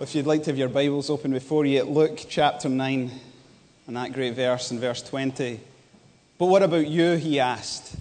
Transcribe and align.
If 0.00 0.14
you'd 0.14 0.26
like 0.26 0.44
to 0.44 0.50
have 0.50 0.56
your 0.56 0.70
Bibles 0.70 1.10
open 1.10 1.30
before 1.30 1.66
you, 1.66 1.82
Luke 1.82 2.24
chapter 2.26 2.70
9, 2.70 3.10
and 3.86 3.96
that 3.96 4.14
great 4.14 4.34
verse 4.34 4.70
in 4.70 4.80
verse 4.80 5.02
20. 5.02 5.60
But 6.38 6.46
what 6.46 6.62
about 6.62 6.86
you? 6.86 7.16
He 7.16 7.38
asked. 7.38 7.96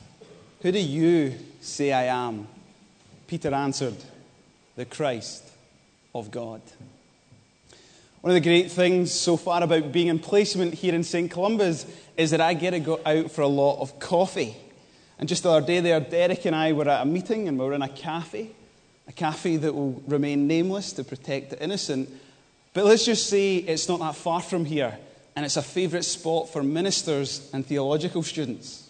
Who 0.62 0.72
do 0.72 0.80
you 0.80 1.34
say 1.60 1.92
I 1.92 2.04
am? 2.06 2.48
Peter 3.28 3.54
answered, 3.54 3.98
The 4.78 4.86
Christ 4.86 5.44
of 6.16 6.32
God. 6.32 6.62
One 8.22 8.34
of 8.34 8.42
the 8.42 8.50
great 8.50 8.72
things 8.72 9.12
so 9.12 9.36
far 9.36 9.62
about 9.62 9.92
being 9.92 10.08
in 10.08 10.20
placement 10.20 10.76
here 10.76 10.96
in 10.96 11.04
St. 11.04 11.30
Columba's 11.30 11.86
is 12.16 12.32
that 12.32 12.40
I 12.40 12.54
get 12.54 12.72
to 12.72 12.80
go 12.80 13.02
out 13.06 13.30
for 13.30 13.42
a 13.42 13.48
lot 13.48 13.82
of 13.82 14.00
coffee. 14.00 14.56
And 15.20 15.28
just 15.28 15.44
the 15.44 15.50
other 15.50 15.68
day 15.68 15.82
there, 15.82 16.00
Derek 16.00 16.46
and 16.46 16.56
I 16.56 16.72
were 16.72 16.88
at 16.88 17.02
a 17.02 17.06
meeting 17.06 17.50
and 17.50 17.60
we 17.60 17.66
were 17.66 17.74
in 17.74 17.82
a 17.82 17.90
cafe 17.90 18.52
a 19.10 19.12
cafe 19.12 19.58
that 19.58 19.74
will 19.74 20.02
remain 20.08 20.48
nameless 20.48 20.94
to 20.94 21.04
protect 21.04 21.50
the 21.50 21.62
innocent. 21.62 22.10
But 22.74 22.86
let's 22.86 23.06
just 23.06 23.28
say 23.28 23.58
it's 23.58 23.90
not 23.90 24.00
that 24.00 24.16
far 24.16 24.40
from 24.40 24.66
here, 24.66 24.98
and 25.36 25.44
it's 25.46 25.58
a 25.58 25.64
favourite 25.64 26.06
spot 26.06 26.50
for 26.50 26.62
ministers 26.62 27.50
and 27.52 27.66
theological 27.66 28.22
students. 28.22 28.88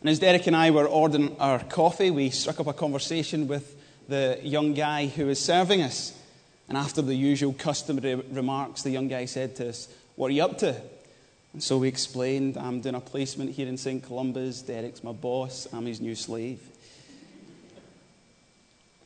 And 0.00 0.08
as 0.08 0.18
Derek 0.18 0.46
and 0.46 0.56
I 0.56 0.70
were 0.70 0.88
ordering 0.88 1.36
our 1.38 1.58
coffee, 1.60 2.10
we 2.10 2.30
struck 2.30 2.60
up 2.60 2.66
a 2.66 2.72
conversation 2.72 3.46
with 3.46 3.76
the 4.08 4.38
young 4.42 4.72
guy 4.72 5.06
who 5.06 5.26
was 5.26 5.38
serving 5.38 5.82
us. 5.82 6.18
And 6.68 6.78
after 6.78 7.02
the 7.02 7.14
usual 7.14 7.52
customary 7.52 8.14
remarks, 8.14 8.82
the 8.82 8.90
young 8.90 9.08
guy 9.08 9.26
said 9.26 9.54
to 9.56 9.68
us, 9.68 9.88
What 10.16 10.28
are 10.28 10.34
you 10.34 10.44
up 10.44 10.58
to? 10.58 10.80
And 11.52 11.62
so 11.62 11.78
we 11.78 11.88
explained, 11.88 12.56
I'm 12.56 12.80
doing 12.80 12.94
a 12.94 13.00
placement 13.00 13.50
here 13.50 13.68
in 13.68 13.76
St. 13.76 14.02
Columba's. 14.02 14.62
Derek's 14.62 15.04
my 15.04 15.12
boss. 15.12 15.68
I'm 15.72 15.86
his 15.86 16.00
new 16.00 16.14
slave. 16.14 16.60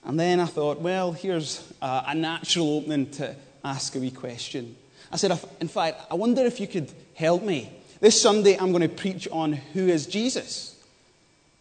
And 0.08 0.18
then 0.18 0.40
I 0.40 0.46
thought, 0.46 0.80
well, 0.80 1.12
here's 1.12 1.70
a, 1.82 2.04
a 2.08 2.14
natural 2.14 2.78
opening 2.78 3.10
to 3.12 3.36
ask 3.62 3.94
a 3.94 3.98
wee 3.98 4.10
question. 4.10 4.74
I 5.12 5.16
said, 5.16 5.38
in 5.60 5.68
fact, 5.68 6.00
I 6.10 6.14
wonder 6.14 6.44
if 6.46 6.58
you 6.58 6.66
could 6.66 6.90
help 7.14 7.42
me. 7.42 7.70
This 8.00 8.20
Sunday, 8.20 8.56
I'm 8.56 8.72
going 8.72 8.82
to 8.82 8.88
preach 8.88 9.28
on 9.30 9.52
who 9.52 9.86
is 9.86 10.06
Jesus. 10.06 10.82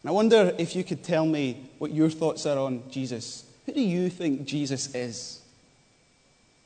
And 0.01 0.09
I 0.09 0.13
wonder 0.13 0.55
if 0.57 0.77
you 0.77 0.85
could 0.85 1.03
tell 1.03 1.25
me 1.25 1.69
what 1.77 1.91
your 1.91 2.09
thoughts 2.09 2.45
are 2.45 2.57
on 2.57 2.89
Jesus. 2.89 3.43
Who 3.65 3.73
do 3.73 3.81
you 3.81 4.09
think 4.09 4.45
Jesus 4.45 4.95
is? 4.95 5.41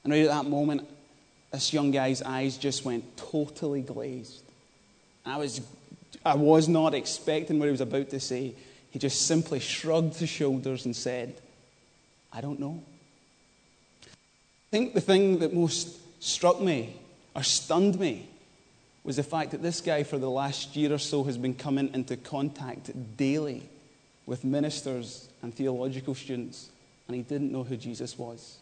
And 0.04 0.14
right 0.14 0.24
at 0.24 0.30
that 0.30 0.46
moment, 0.46 0.88
this 1.52 1.74
young 1.74 1.90
guy's 1.90 2.22
eyes 2.22 2.58
just 2.58 2.86
went 2.86 3.18
totally 3.18 3.82
glazed. 3.82 4.44
I 5.26 5.38
was, 5.38 5.62
I 6.24 6.36
was 6.36 6.68
not 6.68 6.94
expecting 6.94 7.58
what 7.58 7.66
he 7.66 7.72
was 7.72 7.82
about 7.82 8.12
to 8.12 8.20
say. 8.20 8.54
He 8.92 9.00
just 9.00 9.26
simply 9.26 9.60
shrugged 9.60 10.18
his 10.18 10.30
shoulders 10.30 10.86
and 10.86 10.96
said, 10.96 11.36
I 12.34 12.42
don't 12.42 12.60
know. 12.60 12.82
I 14.04 14.72
think 14.72 14.94
the 14.94 15.02
thing 15.02 15.40
that 15.40 15.54
most 15.54 15.98
struck 16.24 16.62
me 16.62 16.96
or 17.36 17.44
stunned 17.44 18.00
me 18.00 18.28
was 19.04 19.16
the 19.16 19.24
fact 19.24 19.52
that 19.52 19.62
this 19.62 19.82
guy, 19.82 20.04
for 20.04 20.18
the 20.18 20.30
last 20.30 20.76
year 20.76 20.94
or 20.94 20.98
so, 20.98 21.24
has 21.24 21.38
been 21.38 21.56
coming 21.56 21.94
into 21.94 22.16
contact 22.16 22.92
daily 23.18 23.64
with 24.26 24.44
ministers 24.44 25.28
and 25.42 25.54
theological 25.54 26.14
students, 26.14 26.70
and 27.08 27.16
he 27.18 27.24
didn't 27.24 27.52
know 27.52 27.64
who 27.64 27.76
Jesus 27.76 28.18
was. 28.18 28.58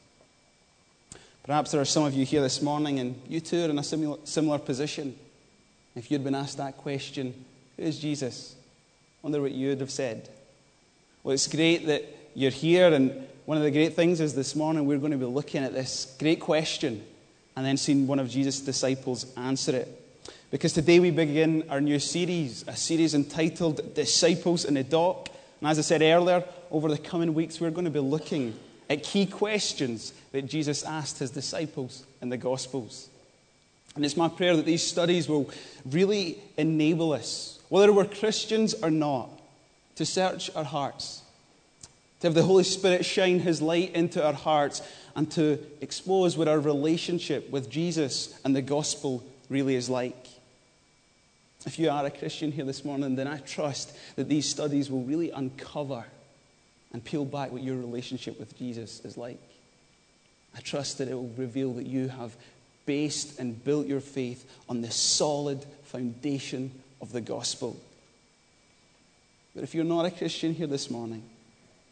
Perhaps 1.43 1.71
there 1.71 1.81
are 1.81 1.85
some 1.85 2.03
of 2.03 2.13
you 2.13 2.25
here 2.25 2.41
this 2.41 2.61
morning, 2.61 2.99
and 2.99 3.21
you 3.27 3.39
too 3.39 3.65
are 3.65 3.69
in 3.69 3.77
a 3.77 3.83
similar, 3.83 4.17
similar 4.23 4.59
position. 4.59 5.15
If 5.95 6.09
you'd 6.09 6.23
been 6.23 6.35
asked 6.35 6.57
that 6.57 6.77
question, 6.77 7.33
who 7.75 7.83
is 7.83 7.99
Jesus? 7.99 8.55
I 8.55 9.27
wonder 9.27 9.41
what 9.41 9.51
you 9.51 9.69
would 9.69 9.81
have 9.81 9.91
said. 9.91 10.29
Well, 11.23 11.33
it's 11.33 11.47
great 11.47 11.85
that 11.87 12.05
you're 12.33 12.51
here, 12.51 12.93
and 12.93 13.27
one 13.49 13.57
of 13.57 13.63
the 13.63 13.71
great 13.71 13.95
things 13.95 14.21
is 14.21 14.35
this 14.35 14.55
morning 14.55 14.85
we're 14.85 14.99
going 14.99 15.11
to 15.11 15.17
be 15.17 15.25
looking 15.25 15.63
at 15.63 15.73
this 15.73 16.15
great 16.19 16.39
question 16.39 17.03
and 17.55 17.65
then 17.65 17.77
seeing 17.77 18.05
one 18.05 18.19
of 18.19 18.29
Jesus' 18.29 18.59
disciples 18.59 19.25
answer 19.35 19.75
it. 19.75 20.21
Because 20.51 20.71
today 20.71 20.99
we 20.99 21.09
begin 21.09 21.63
our 21.67 21.81
new 21.81 21.97
series, 21.97 22.63
a 22.67 22.75
series 22.75 23.15
entitled 23.15 23.95
Disciples 23.95 24.65
in 24.65 24.75
the 24.75 24.83
Dock. 24.83 25.29
And 25.61 25.67
as 25.67 25.79
I 25.79 25.81
said 25.81 26.03
earlier, 26.03 26.43
over 26.69 26.89
the 26.89 26.99
coming 26.99 27.33
weeks 27.33 27.59
we're 27.59 27.71
going 27.71 27.85
to 27.85 27.89
be 27.89 27.97
looking 27.99 28.53
at 28.87 29.01
key 29.01 29.25
questions 29.25 30.13
that 30.31 30.43
Jesus 30.43 30.83
asked 30.83 31.17
his 31.17 31.31
disciples 31.31 32.05
in 32.21 32.29
the 32.29 32.37
Gospels. 32.37 33.09
And 33.95 34.05
it's 34.05 34.15
my 34.15 34.27
prayer 34.27 34.55
that 34.57 34.67
these 34.67 34.83
studies 34.83 35.27
will 35.27 35.49
really 35.85 36.37
enable 36.55 37.13
us, 37.13 37.59
whether 37.69 37.91
we're 37.91 38.05
Christians 38.05 38.75
or 38.75 38.91
not, 38.91 39.27
to 39.95 40.05
search 40.05 40.51
our 40.55 40.63
hearts 40.63 41.23
to 42.19 42.27
have 42.27 42.33
the 42.33 42.43
Holy 42.43 42.63
Spirit 42.63 43.05
shine 43.05 43.39
His 43.39 43.61
light 43.61 43.93
into 43.93 44.25
our 44.25 44.33
hearts 44.33 44.81
and 45.15 45.31
to 45.31 45.59
expose 45.81 46.37
what 46.37 46.47
our 46.47 46.59
relationship 46.59 47.49
with 47.49 47.69
Jesus 47.69 48.37
and 48.43 48.55
the 48.55 48.61
gospel 48.61 49.23
really 49.49 49.75
is 49.75 49.89
like. 49.89 50.27
If 51.65 51.77
you 51.77 51.89
are 51.89 52.05
a 52.05 52.11
Christian 52.11 52.51
here 52.51 52.65
this 52.65 52.85
morning, 52.85 53.15
then 53.15 53.27
I 53.27 53.37
trust 53.39 53.95
that 54.15 54.29
these 54.29 54.47
studies 54.47 54.89
will 54.89 55.03
really 55.03 55.31
uncover 55.31 56.05
and 56.93 57.03
peel 57.03 57.25
back 57.25 57.51
what 57.51 57.61
your 57.61 57.77
relationship 57.77 58.39
with 58.39 58.57
Jesus 58.57 59.03
is 59.03 59.17
like. 59.17 59.39
I 60.55 60.61
trust 60.61 60.97
that 60.97 61.07
it 61.07 61.13
will 61.13 61.33
reveal 61.37 61.73
that 61.73 61.85
you 61.85 62.07
have 62.07 62.35
based 62.85 63.39
and 63.39 63.63
built 63.63 63.87
your 63.87 63.99
faith 63.99 64.49
on 64.67 64.81
the 64.81 64.89
solid 64.89 65.63
foundation 65.83 66.71
of 67.01 67.11
the 67.11 67.21
gospel. 67.21 67.79
But 69.53 69.63
if 69.63 69.75
you're 69.75 69.83
not 69.83 70.05
a 70.05 70.11
Christian 70.11 70.53
here 70.53 70.67
this 70.67 70.89
morning, 70.89 71.23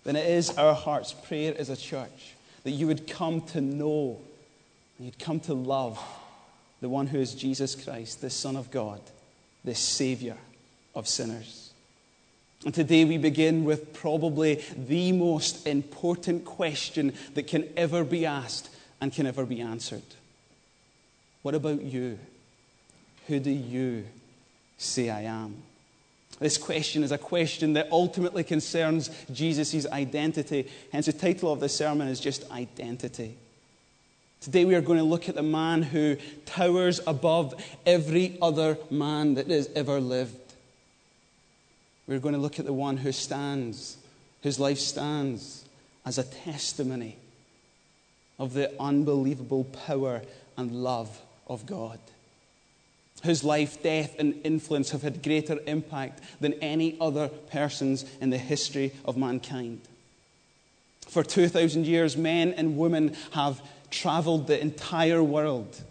then 0.07 0.15
it 0.15 0.25
is 0.25 0.51
our 0.51 0.73
heart's 0.73 1.11
prayer 1.11 1.53
as 1.59 1.69
a 1.69 1.75
church 1.75 2.33
that 2.63 2.71
you 2.71 2.87
would 2.87 3.07
come 3.07 3.41
to 3.41 3.59
know 3.59 4.17
you'd 4.97 5.19
come 5.19 5.41
to 5.41 5.53
love 5.53 6.01
the 6.79 6.87
one 6.87 7.07
who 7.07 7.19
is 7.19 7.35
Jesus 7.35 7.75
Christ, 7.75 8.21
the 8.21 8.29
Son 8.29 8.55
of 8.55 8.71
God, 8.71 9.01
the 9.65 9.75
Savior 9.75 10.37
of 10.95 11.09
sinners. 11.09 11.71
And 12.63 12.73
today 12.73 13.03
we 13.03 13.17
begin 13.17 13.65
with 13.65 13.93
probably 13.93 14.63
the 14.77 15.11
most 15.11 15.67
important 15.67 16.45
question 16.45 17.13
that 17.33 17.47
can 17.47 17.67
ever 17.75 18.05
be 18.05 18.25
asked 18.25 18.69
and 19.01 19.11
can 19.11 19.27
ever 19.27 19.45
be 19.45 19.59
answered. 19.59 20.03
What 21.41 21.53
about 21.53 21.81
you? 21.81 22.17
Who 23.27 23.39
do 23.39 23.51
you 23.51 24.05
say 24.77 25.09
I 25.09 25.23
am? 25.23 25.63
This 26.39 26.57
question 26.57 27.03
is 27.03 27.11
a 27.11 27.17
question 27.17 27.73
that 27.73 27.91
ultimately 27.91 28.43
concerns 28.43 29.09
Jesus' 29.31 29.87
identity. 29.87 30.67
Hence, 30.91 31.07
the 31.07 31.13
title 31.13 31.51
of 31.51 31.59
the 31.59 31.69
sermon 31.69 32.07
is 32.07 32.19
just 32.19 32.49
Identity. 32.51 33.37
Today, 34.41 34.65
we 34.65 34.75
are 34.75 34.81
going 34.81 34.99
to 34.99 35.03
look 35.03 35.27
at 35.27 35.35
the 35.35 35.41
man 35.41 35.81
who 35.81 36.17
towers 36.45 36.99
above 37.07 37.55
every 37.87 38.37
other 38.39 38.77
man 38.91 39.33
that 39.33 39.47
has 39.47 39.67
ever 39.75 39.99
lived. 39.99 40.53
We're 42.05 42.19
going 42.19 42.35
to 42.35 42.41
look 42.41 42.59
at 42.59 42.65
the 42.65 42.73
one 42.73 42.97
who 42.97 43.11
stands, 43.11 43.97
whose 44.43 44.59
life 44.59 44.77
stands 44.77 45.65
as 46.05 46.19
a 46.19 46.23
testimony 46.23 47.17
of 48.37 48.53
the 48.53 48.71
unbelievable 48.79 49.63
power 49.63 50.21
and 50.55 50.83
love 50.83 51.19
of 51.47 51.65
God 51.65 51.99
whose 53.23 53.43
life, 53.43 53.81
death, 53.81 54.15
and 54.19 54.39
influence 54.43 54.91
have 54.91 55.01
had 55.01 55.23
greater 55.23 55.59
impact 55.65 56.21
than 56.39 56.53
any 56.55 56.97
other 57.01 57.27
person's 57.27 58.05
in 58.21 58.29
the 58.29 58.37
history 58.37 58.93
of 59.05 59.17
mankind. 59.17 59.81
For 61.07 61.23
2,000 61.23 61.85
years, 61.85 62.17
men 62.17 62.53
and 62.53 62.77
women 62.77 63.15
have 63.31 63.61
traveled 63.89 64.47
the 64.47 64.59
entire 64.59 65.23
world 65.23 65.81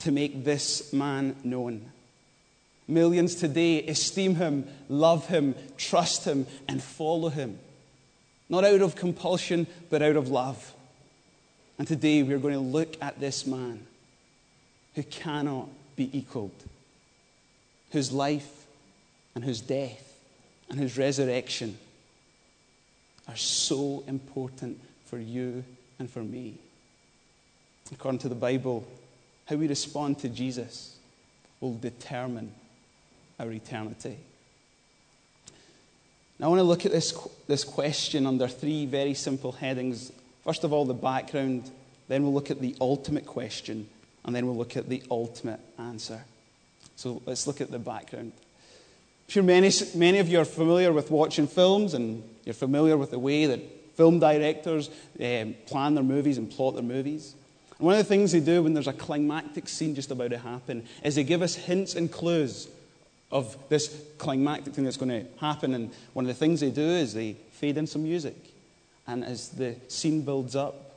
to 0.00 0.12
make 0.12 0.44
this 0.44 0.92
man 0.92 1.36
known. 1.44 1.90
Millions 2.86 3.36
today 3.36 3.82
esteem 3.86 4.34
him, 4.34 4.66
love 4.88 5.26
him, 5.28 5.54
trust 5.78 6.24
him, 6.24 6.46
and 6.68 6.82
follow 6.82 7.30
him. 7.30 7.58
Not 8.50 8.64
out 8.64 8.82
of 8.82 8.94
compulsion, 8.94 9.66
but 9.88 10.02
out 10.02 10.16
of 10.16 10.28
love. 10.28 10.74
And 11.78 11.88
today 11.88 12.22
we're 12.22 12.38
going 12.38 12.54
to 12.54 12.60
look 12.60 12.96
at 13.00 13.18
this 13.20 13.46
man 13.46 13.86
who 14.94 15.02
cannot 15.02 15.68
be 15.96 16.10
equaled 16.16 16.52
whose 17.94 18.12
life 18.12 18.66
and 19.34 19.44
whose 19.44 19.60
death 19.60 20.18
and 20.68 20.78
whose 20.78 20.98
resurrection 20.98 21.78
are 23.28 23.36
so 23.36 24.02
important 24.08 24.78
for 25.06 25.18
you 25.18 25.64
and 25.98 26.10
for 26.10 26.22
me. 26.22 26.58
According 27.92 28.18
to 28.18 28.28
the 28.28 28.34
Bible, 28.34 28.84
how 29.46 29.56
we 29.56 29.68
respond 29.68 30.18
to 30.18 30.28
Jesus 30.28 30.96
will 31.60 31.74
determine 31.74 32.52
our 33.38 33.50
eternity. 33.52 34.18
Now, 36.40 36.46
I 36.46 36.48
want 36.48 36.58
to 36.58 36.64
look 36.64 36.84
at 36.84 36.90
this, 36.90 37.16
this 37.46 37.62
question 37.62 38.26
under 38.26 38.48
three 38.48 38.86
very 38.86 39.14
simple 39.14 39.52
headings. 39.52 40.10
First 40.42 40.64
of 40.64 40.72
all, 40.72 40.84
the 40.84 40.94
background, 40.94 41.70
then 42.08 42.24
we'll 42.24 42.34
look 42.34 42.50
at 42.50 42.60
the 42.60 42.74
ultimate 42.80 43.24
question, 43.24 43.88
and 44.24 44.34
then 44.34 44.46
we'll 44.46 44.56
look 44.56 44.76
at 44.76 44.88
the 44.88 45.02
ultimate 45.12 45.60
answer. 45.78 46.24
So 46.96 47.22
let's 47.26 47.46
look 47.46 47.60
at 47.60 47.70
the 47.70 47.78
background. 47.78 48.32
I'm 48.36 49.30
sure 49.30 49.42
many, 49.42 49.70
many 49.94 50.18
of 50.18 50.28
you 50.28 50.40
are 50.40 50.44
familiar 50.44 50.92
with 50.92 51.10
watching 51.10 51.46
films 51.46 51.94
and 51.94 52.22
you're 52.44 52.54
familiar 52.54 52.96
with 52.96 53.10
the 53.10 53.18
way 53.18 53.46
that 53.46 53.60
film 53.96 54.18
directors 54.18 54.90
um, 55.20 55.54
plan 55.66 55.94
their 55.94 56.04
movies 56.04 56.38
and 56.38 56.50
plot 56.50 56.74
their 56.74 56.82
movies. 56.82 57.34
And 57.78 57.86
one 57.86 57.94
of 57.94 57.98
the 57.98 58.04
things 58.04 58.32
they 58.32 58.40
do 58.40 58.62
when 58.62 58.74
there's 58.74 58.88
a 58.88 58.92
climactic 58.92 59.68
scene 59.68 59.94
just 59.94 60.10
about 60.10 60.30
to 60.30 60.38
happen 60.38 60.86
is 61.02 61.14
they 61.14 61.24
give 61.24 61.42
us 61.42 61.54
hints 61.54 61.94
and 61.94 62.10
clues 62.10 62.68
of 63.30 63.56
this 63.68 64.00
climactic 64.18 64.74
thing 64.74 64.84
that's 64.84 64.96
going 64.96 65.08
to 65.08 65.26
happen. 65.40 65.74
And 65.74 65.90
one 66.12 66.24
of 66.24 66.28
the 66.28 66.34
things 66.34 66.60
they 66.60 66.70
do 66.70 66.82
is 66.82 67.14
they 67.14 67.32
fade 67.52 67.76
in 67.76 67.86
some 67.86 68.04
music. 68.04 68.36
And 69.06 69.24
as 69.24 69.48
the 69.50 69.76
scene 69.88 70.22
builds 70.22 70.54
up, 70.54 70.94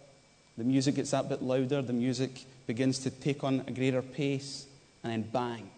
the 0.57 0.63
music 0.63 0.95
gets 0.95 1.11
that 1.11 1.29
bit 1.29 1.41
louder, 1.41 1.81
the 1.81 1.94
music 1.94 2.45
begins 2.65 2.99
to 2.99 3.09
take 3.09 3.44
on 3.44 3.63
a 3.67 3.71
greater 3.71 4.01
pace, 4.01 4.65
and 5.03 5.11
then 5.11 5.21
bang, 5.31 5.69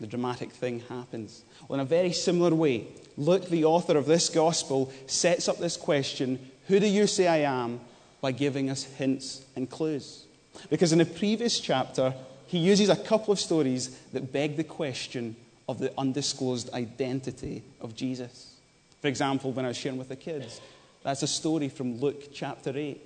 the 0.00 0.06
dramatic 0.06 0.52
thing 0.52 0.80
happens. 0.88 1.42
Well, 1.66 1.80
in 1.80 1.86
a 1.86 1.88
very 1.88 2.12
similar 2.12 2.54
way, 2.54 2.86
Luke, 3.16 3.48
the 3.48 3.64
author 3.64 3.96
of 3.96 4.06
this 4.06 4.28
gospel, 4.28 4.92
sets 5.06 5.48
up 5.48 5.58
this 5.58 5.76
question 5.76 6.38
Who 6.68 6.78
do 6.80 6.86
you 6.86 7.06
say 7.06 7.26
I 7.26 7.38
am? 7.38 7.80
by 8.20 8.32
giving 8.32 8.68
us 8.68 8.84
hints 8.84 9.42
and 9.54 9.70
clues. 9.70 10.24
Because 10.70 10.92
in 10.92 10.98
the 10.98 11.06
previous 11.06 11.60
chapter, 11.60 12.14
he 12.46 12.58
uses 12.58 12.88
a 12.88 12.96
couple 12.96 13.32
of 13.32 13.38
stories 13.38 13.96
that 14.12 14.32
beg 14.32 14.56
the 14.56 14.64
question 14.64 15.36
of 15.68 15.78
the 15.78 15.92
undisclosed 15.98 16.72
identity 16.72 17.62
of 17.80 17.94
Jesus. 17.94 18.54
For 19.00 19.08
example, 19.08 19.52
when 19.52 19.64
I 19.64 19.68
was 19.68 19.76
sharing 19.76 19.98
with 19.98 20.08
the 20.08 20.16
kids, 20.16 20.60
that's 21.04 21.22
a 21.22 21.28
story 21.28 21.68
from 21.68 22.00
Luke 22.00 22.30
chapter 22.32 22.72
8. 22.74 23.00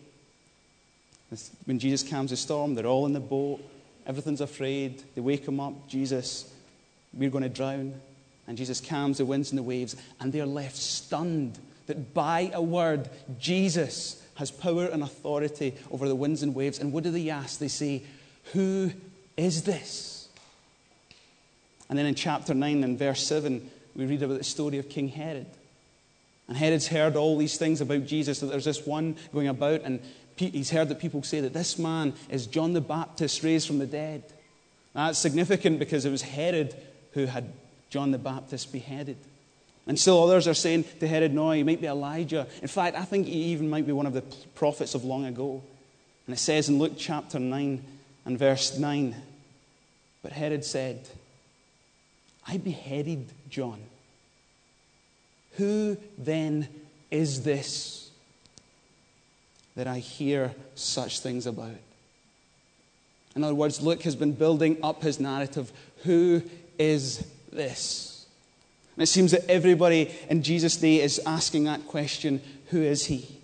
When 1.65 1.79
Jesus 1.79 2.09
calms 2.09 2.31
the 2.31 2.37
storm, 2.37 2.75
they're 2.75 2.87
all 2.87 3.07
in 3.07 3.13
the 3.13 3.21
boat, 3.21 3.61
everything's 4.07 4.41
afraid. 4.41 5.03
They 5.15 5.21
wake 5.21 5.47
him 5.47 5.61
up, 5.61 5.89
Jesus, 5.89 6.52
we're 7.15 7.31
going 7.31 7.45
to 7.45 7.49
drown. 7.49 8.01
And 8.47 8.57
Jesus 8.57 8.81
calms 8.81 9.19
the 9.19 9.25
winds 9.25 9.51
and 9.51 9.59
the 9.59 9.63
waves, 9.63 9.97
and 10.21 10.33
they're 10.33 10.47
left 10.47 10.77
stunned 10.77 11.59
that 11.87 12.15
by 12.15 12.51
a 12.55 12.63
word, 12.63 13.09
Jesus 13.39 14.23
has 14.37 14.51
power 14.51 14.87
and 14.87 15.03
authority 15.03 15.75
over 15.91 16.09
the 16.09 16.15
winds 16.15 16.43
and 16.43 16.55
waves. 16.55 16.79
And 16.79 16.93
what 16.93 17.05
do 17.05 17.11
they 17.11 17.31
ask? 17.31 17.59
They 17.59 17.69
say, 17.69 18.03
Who 18.53 18.93
is 19.37 19.65
this? 19.65 20.29
And 21.89 21.99
then 21.99 22.07
in 22.07 22.15
chapter 22.15 22.55
9 22.55 22.85
and 22.85 22.99
verse 22.99 23.27
7, 23.27 23.71
we 23.95 24.07
read 24.07 24.23
about 24.23 24.39
the 24.39 24.45
story 24.45 24.79
of 24.79 24.89
King 24.89 25.09
Herod. 25.09 25.47
And 26.49 26.57
Herod's 26.57 26.89
heard 26.89 27.17
all 27.17 27.37
these 27.37 27.57
things 27.57 27.81
about 27.81 28.07
Jesus, 28.07 28.41
that 28.41 28.47
there's 28.47 28.65
this 28.65 28.87
one 28.87 29.17
going 29.33 29.49
about, 29.49 29.83
and 29.83 30.01
he's 30.37 30.71
heard 30.71 30.89
that 30.89 31.01
people 31.01 31.23
say 31.23 31.41
that 31.41 31.53
this 31.53 31.79
man 31.79 32.15
is 32.29 32.47
John 32.47 32.73
the 32.73 32.81
Baptist 32.81 33.43
raised 33.43 33.67
from 33.67 33.79
the 33.79 33.87
dead. 33.87 34.25
that's 34.95 35.19
significant 35.19 35.79
because 35.79 36.05
it 36.05 36.11
was 36.11 36.23
Herod 36.23 36.75
who 37.13 37.27
had 37.27 37.53
John 37.91 38.11
the 38.11 38.19
Baptist 38.19 38.73
beheaded. 38.73 39.17
And 39.87 39.99
still 39.99 40.23
others 40.23 40.47
are 40.47 40.55
saying 40.55 40.85
to 41.01 41.09
Herod, 41.09 41.35
no, 41.35 41.51
he 41.51 41.63
might 41.63 41.81
be 41.81 41.87
Elijah. 41.87 42.47
In 42.61 42.69
fact, 42.69 42.97
I 42.97 43.05
think 43.05 43.27
he 43.27 43.53
even 43.53 43.69
might 43.69 43.87
be 43.87 43.93
one 43.93 44.07
of 44.07 44.13
the 44.13 44.23
prophets 44.55 44.95
of 44.95 45.05
long 45.05 45.25
ago. 45.25 45.63
And 46.27 46.35
it 46.35 46.39
says 46.39 46.69
in 46.69 46.79
Luke 46.79 46.93
chapter 46.97 47.39
9 47.39 47.85
and 48.25 48.39
verse 48.39 48.79
9, 48.79 49.15
but 50.23 50.33
Herod 50.33 50.65
said, 50.65 51.09
I 52.47 52.59
beheaded 52.59 53.33
John. 53.51 53.81
Who 55.57 55.97
then 56.17 56.69
is 57.11 57.43
this 57.43 58.11
that 59.75 59.87
I 59.87 59.99
hear 59.99 60.55
such 60.75 61.21
things 61.21 61.47
about? 61.47 61.75
In 63.35 63.43
other 63.43 63.55
words, 63.55 63.81
Luke 63.81 64.03
has 64.03 64.15
been 64.15 64.33
building 64.33 64.79
up 64.83 65.03
his 65.03 65.19
narrative. 65.19 65.73
Who 66.05 66.43
is 66.79 67.27
this? 67.53 68.27
And 68.97 69.03
it 69.03 69.07
seems 69.07 69.33
that 69.33 69.49
everybody 69.51 70.11
in 70.29 70.43
Jesus' 70.43 70.77
day 70.77 71.01
is 71.01 71.21
asking 71.27 71.65
that 71.65 71.87
question 71.87 72.41
who 72.71 72.83
is 72.83 73.07
he? 73.07 73.39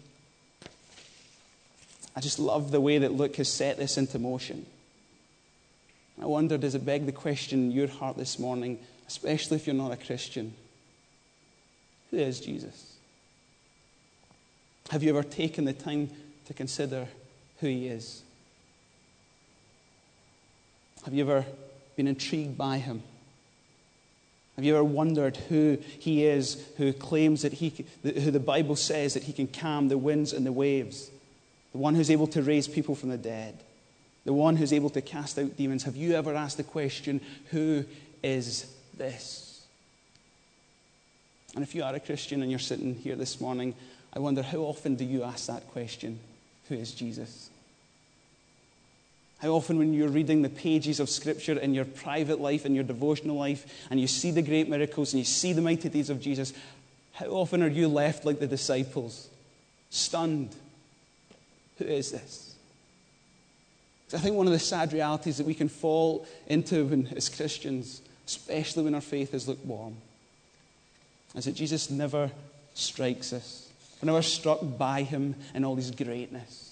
I 2.17 2.21
just 2.21 2.39
love 2.39 2.71
the 2.71 2.81
way 2.81 2.99
that 2.99 3.13
Luke 3.13 3.37
has 3.37 3.49
set 3.49 3.77
this 3.77 3.97
into 3.97 4.19
motion. 4.19 4.67
I 6.21 6.27
wonder, 6.27 6.59
does 6.59 6.75
it 6.75 6.85
beg 6.85 7.07
the 7.07 7.13
question 7.13 7.65
in 7.65 7.71
your 7.71 7.87
heart 7.87 8.17
this 8.17 8.39
morning, 8.39 8.79
especially 9.07 9.57
if 9.57 9.67
you're 9.67 9.77
not 9.77 9.93
a 9.93 9.97
Christian? 9.97 10.55
Who 12.11 12.17
is 12.17 12.41
Jesus? 12.41 12.97
Have 14.91 15.03
you 15.03 15.11
ever 15.11 15.23
taken 15.23 15.65
the 15.65 15.73
time 15.73 16.11
to 16.47 16.55
consider 16.55 17.07
who 17.61 17.67
he 17.67 17.87
is? 17.87 18.23
Have 21.05 21.15
you 21.15 21.23
ever 21.23 21.45
been 21.97 22.09
intrigued 22.09 22.57
by 22.57 22.79
him? 22.79 23.03
Have 24.59 24.65
you 24.65 24.75
ever 24.75 24.83
wondered 24.83 25.37
who 25.37 25.79
he 26.01 26.25
is 26.25 26.61
who 26.79 26.93
claims 26.93 27.43
that 27.43 27.53
he, 27.53 27.87
who 28.03 28.33
the 28.33 28.41
Bible 28.41 28.75
says 28.75 29.15
that 29.15 29.23
he 29.23 29.33
can 29.33 29.47
calm 29.47 29.87
the 29.87 29.97
winds 29.97 30.33
and 30.33 30.45
the 30.45 30.51
waves? 30.51 31.13
The 31.71 31.79
one 31.79 31.95
who's 31.95 32.11
able 32.11 32.27
to 32.27 32.43
raise 32.43 32.67
people 32.67 32.97
from 32.97 33.11
the 33.11 33.17
dead. 33.17 33.57
The 34.25 34.33
one 34.33 34.57
who's 34.57 34.73
able 34.73 34.91
to 34.91 35.01
cast 35.01 35.39
out 35.39 35.57
demons. 35.57 35.85
Have 35.85 35.95
you 35.95 36.15
ever 36.15 36.35
asked 36.35 36.57
the 36.57 36.65
question, 36.65 37.21
who 37.53 37.85
is 38.25 38.75
this? 38.97 39.65
And 41.55 41.63
if 41.63 41.77
you 41.77 41.85
are 41.85 41.95
a 41.95 42.01
Christian 42.01 42.43
and 42.43 42.51
you're 42.51 42.59
sitting 42.59 42.97
here 42.97 43.15
this 43.15 43.41
morning, 43.41 43.77
I 44.13 44.19
wonder 44.19 44.43
how 44.43 44.59
often 44.59 44.97
do 44.97 45.05
you 45.05 45.23
ask 45.23 45.47
that 45.47 45.69
question, 45.69 46.19
who 46.69 46.75
is 46.75 46.91
Jesus? 46.95 47.49
How 49.38 49.50
often, 49.50 49.79
when 49.79 49.94
you're 49.94 50.08
reading 50.08 50.43
the 50.43 50.49
pages 50.49 50.99
of 50.99 51.08
Scripture 51.08 51.58
in 51.58 51.73
your 51.73 51.85
private 51.85 52.40
life, 52.40 52.67
in 52.67 52.75
your 52.75 52.85
devotional 52.85 53.37
life, 53.37 53.87
and 53.88 54.00
you 54.00 54.08
see 54.08 54.32
the 54.32 54.43
great 54.43 54.69
miracles 54.69 55.12
and 55.12 55.20
you 55.20 55.25
see 55.25 55.52
the 55.52 55.62
mighty 55.62 55.88
deeds 55.88 56.11
of 56.11 56.20
Jesus, 56.20 56.52
how 57.12 57.26
often 57.26 57.62
are 57.62 57.69
you 57.69 57.87
left 57.87 58.25
like 58.25 58.40
the 58.40 58.49
disciples, 58.49 59.29
stunned? 59.90 60.55
Who 61.79 61.85
is 61.85 62.11
this? 62.11 62.56
I 64.12 64.19
think 64.19 64.35
one 64.35 64.46
of 64.46 64.52
the 64.52 64.58
sad 64.58 64.93
realities 64.93 65.37
that 65.37 65.46
we 65.46 65.55
can 65.55 65.69
fall 65.69 66.26
into 66.49 66.87
when, 66.87 67.06
as 67.14 67.29
Christians, 67.29 68.02
especially 68.26 68.85
when 68.85 68.94
our 68.94 69.00
faith 69.00 69.35
is 69.35 69.46
lukewarm, 69.46 69.96
is 71.37 71.44
that 71.44 71.55
Jesus 71.55 71.90
never 71.90 72.31
strikes 72.75 73.32
us. 73.32 73.69
We're 74.02 74.06
never 74.06 74.23
struck 74.23 74.61
by 74.62 75.02
him 75.02 75.37
in 75.55 75.64
all 75.64 75.76
his 75.76 75.90
greatness 75.93 76.68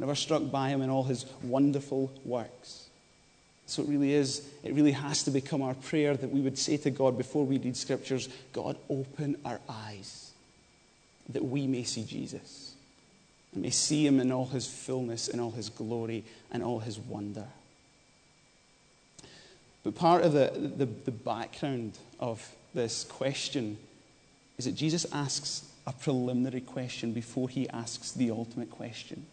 never 0.00 0.14
struck 0.14 0.50
by 0.50 0.68
him 0.68 0.82
in 0.82 0.90
all 0.90 1.04
his 1.04 1.26
wonderful 1.42 2.10
works. 2.24 2.88
So 3.66 3.82
it 3.82 3.88
really 3.88 4.12
is, 4.12 4.46
it 4.62 4.74
really 4.74 4.92
has 4.92 5.22
to 5.24 5.30
become 5.30 5.62
our 5.62 5.74
prayer 5.74 6.16
that 6.16 6.30
we 6.30 6.40
would 6.40 6.58
say 6.58 6.76
to 6.78 6.90
God 6.90 7.16
before 7.16 7.46
we 7.46 7.58
read 7.58 7.76
scriptures, 7.76 8.28
God, 8.52 8.76
open 8.90 9.36
our 9.44 9.60
eyes 9.68 10.32
that 11.28 11.44
we 11.44 11.66
may 11.66 11.84
see 11.84 12.04
Jesus 12.04 12.74
and 13.52 13.62
may 13.62 13.70
see 13.70 14.06
him 14.06 14.20
in 14.20 14.32
all 14.32 14.46
his 14.46 14.66
fullness, 14.66 15.28
in 15.28 15.40
all 15.40 15.50
his 15.50 15.68
glory, 15.68 16.24
and 16.50 16.62
all 16.62 16.80
his 16.80 16.98
wonder. 16.98 17.46
But 19.84 19.94
part 19.94 20.22
of 20.22 20.32
the, 20.32 20.52
the, 20.54 20.86
the 20.86 21.10
background 21.10 21.98
of 22.20 22.46
this 22.74 23.04
question 23.04 23.78
is 24.58 24.64
that 24.64 24.74
Jesus 24.74 25.06
asks 25.12 25.68
a 25.86 25.92
preliminary 25.92 26.60
question 26.60 27.12
before 27.12 27.48
he 27.48 27.68
asks 27.70 28.12
the 28.12 28.30
ultimate 28.30 28.70
question. 28.70 29.26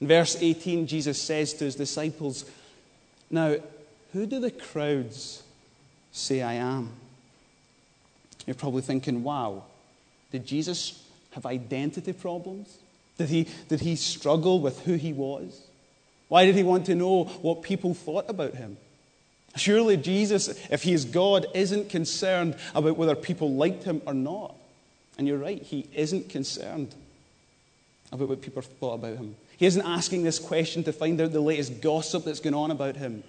In 0.00 0.08
verse 0.08 0.36
18, 0.40 0.86
Jesus 0.86 1.20
says 1.20 1.52
to 1.54 1.64
his 1.64 1.74
disciples, 1.74 2.44
Now, 3.30 3.56
who 4.12 4.26
do 4.26 4.40
the 4.40 4.50
crowds 4.50 5.42
say 6.12 6.42
I 6.42 6.54
am? 6.54 6.90
You're 8.46 8.54
probably 8.54 8.82
thinking, 8.82 9.22
wow, 9.22 9.64
did 10.32 10.46
Jesus 10.46 11.02
have 11.32 11.46
identity 11.46 12.12
problems? 12.12 12.78
Did 13.18 13.28
he, 13.28 13.48
did 13.68 13.80
he 13.80 13.96
struggle 13.96 14.60
with 14.60 14.80
who 14.84 14.94
he 14.94 15.12
was? 15.12 15.60
Why 16.28 16.46
did 16.46 16.54
he 16.54 16.62
want 16.62 16.86
to 16.86 16.94
know 16.94 17.24
what 17.24 17.62
people 17.62 17.92
thought 17.92 18.28
about 18.28 18.54
him? 18.54 18.76
Surely 19.56 19.96
Jesus, 19.96 20.48
if 20.70 20.84
he 20.84 20.92
is 20.92 21.04
God, 21.04 21.46
isn't 21.54 21.90
concerned 21.90 22.56
about 22.74 22.96
whether 22.96 23.16
people 23.16 23.52
liked 23.52 23.84
him 23.84 24.00
or 24.06 24.14
not. 24.14 24.54
And 25.18 25.26
you're 25.26 25.38
right, 25.38 25.60
he 25.60 25.86
isn't 25.94 26.28
concerned 26.28 26.94
about 28.12 28.28
what 28.28 28.40
people 28.40 28.62
thought 28.62 28.94
about 28.94 29.16
him. 29.16 29.36
He 29.60 29.66
isn't 29.66 29.84
asking 29.84 30.22
this 30.22 30.38
question 30.38 30.84
to 30.84 30.92
find 30.92 31.20
out 31.20 31.32
the 31.32 31.40
latest 31.42 31.82
gossip 31.82 32.24
that's 32.24 32.40
going 32.40 32.54
on 32.54 32.70
about 32.70 32.96
him. 32.96 33.22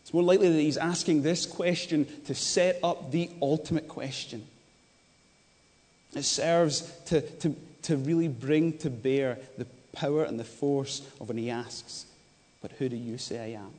It's 0.00 0.14
more 0.14 0.22
likely 0.22 0.48
that 0.48 0.58
he's 0.58 0.78
asking 0.78 1.20
this 1.20 1.44
question 1.44 2.06
to 2.24 2.34
set 2.34 2.78
up 2.82 3.12
the 3.12 3.28
ultimate 3.42 3.86
question. 3.86 4.46
It 6.14 6.22
serves 6.22 6.90
to, 7.08 7.20
to, 7.20 7.54
to 7.82 7.98
really 7.98 8.26
bring 8.26 8.78
to 8.78 8.88
bear 8.88 9.36
the 9.58 9.66
power 9.92 10.24
and 10.24 10.40
the 10.40 10.44
force 10.44 11.02
of 11.20 11.28
when 11.28 11.36
he 11.36 11.50
asks, 11.50 12.06
But 12.62 12.72
who 12.78 12.88
do 12.88 12.96
you 12.96 13.18
say 13.18 13.38
I 13.38 13.60
am? 13.60 13.70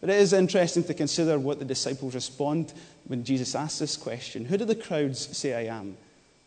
But 0.00 0.10
it 0.10 0.20
is 0.20 0.32
interesting 0.32 0.84
to 0.84 0.94
consider 0.94 1.40
what 1.40 1.58
the 1.58 1.64
disciples 1.64 2.14
respond 2.14 2.72
when 3.08 3.24
Jesus 3.24 3.56
asks 3.56 3.80
this 3.80 3.96
question 3.96 4.44
Who 4.44 4.58
do 4.58 4.64
the 4.64 4.76
crowds 4.76 5.36
say 5.36 5.54
I 5.54 5.76
am? 5.76 5.96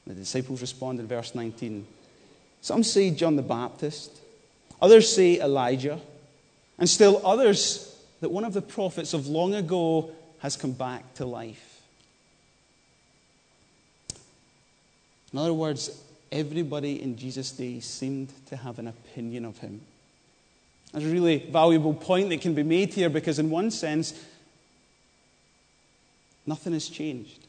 The 0.07 0.13
disciples 0.13 0.61
respond 0.61 1.01
in 1.01 1.07
verse 1.07 1.35
19 1.35 1.85
some 2.65 2.81
say 2.81 3.11
John 3.11 3.35
the 3.35 3.43
Baptist, 3.43 4.09
others 4.81 5.13
say 5.15 5.39
Elijah, 5.39 5.99
and 6.79 6.89
still 6.89 7.21
others 7.23 7.95
that 8.21 8.31
one 8.31 8.43
of 8.43 8.55
the 8.55 8.61
prophets 8.63 9.13
of 9.13 9.27
long 9.27 9.53
ago 9.53 10.09
has 10.39 10.57
come 10.57 10.71
back 10.71 11.13
to 11.13 11.27
life. 11.27 11.79
In 15.31 15.37
other 15.37 15.53
words, 15.53 16.01
everybody 16.31 17.03
in 17.03 17.15
Jesus' 17.15 17.51
day 17.51 17.81
seemed 17.81 18.29
to 18.47 18.55
have 18.55 18.79
an 18.79 18.87
opinion 18.87 19.45
of 19.45 19.59
him. 19.59 19.81
There's 20.91 21.05
a 21.05 21.09
really 21.09 21.47
valuable 21.47 21.93
point 21.93 22.29
that 22.29 22.41
can 22.41 22.55
be 22.55 22.63
made 22.63 22.91
here 22.95 23.11
because, 23.11 23.37
in 23.37 23.51
one 23.51 23.69
sense, 23.69 24.19
nothing 26.47 26.73
has 26.73 26.89
changed. 26.89 27.45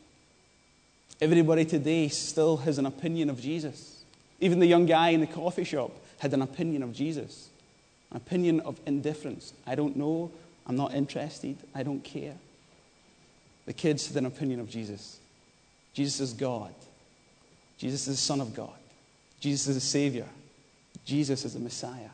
Everybody 1.22 1.64
today 1.64 2.08
still 2.08 2.58
has 2.58 2.76
an 2.76 2.84
opinion 2.84 3.30
of 3.30 3.40
Jesus. 3.40 3.95
Even 4.40 4.58
the 4.58 4.66
young 4.66 4.86
guy 4.86 5.10
in 5.10 5.20
the 5.20 5.26
coffee 5.26 5.64
shop 5.64 5.92
had 6.18 6.32
an 6.34 6.42
opinion 6.42 6.82
of 6.82 6.92
Jesus, 6.92 7.48
an 8.10 8.16
opinion 8.18 8.60
of 8.60 8.78
indifference. 8.86 9.52
I 9.66 9.74
don't 9.74 9.96
know. 9.96 10.30
I'm 10.66 10.76
not 10.76 10.94
interested. 10.94 11.56
I 11.74 11.82
don't 11.82 12.02
care. 12.02 12.34
The 13.66 13.72
kids 13.72 14.08
had 14.08 14.16
an 14.16 14.26
opinion 14.26 14.60
of 14.60 14.68
Jesus. 14.68 15.18
Jesus 15.92 16.20
is 16.20 16.32
God. 16.32 16.74
Jesus 17.78 18.08
is 18.08 18.16
the 18.16 18.22
Son 18.22 18.40
of 18.40 18.54
God. 18.54 18.70
Jesus 19.40 19.68
is 19.68 19.74
the 19.74 19.80
Savior. 19.80 20.26
Jesus 21.04 21.44
is 21.44 21.54
the 21.54 21.60
Messiah. 21.60 22.10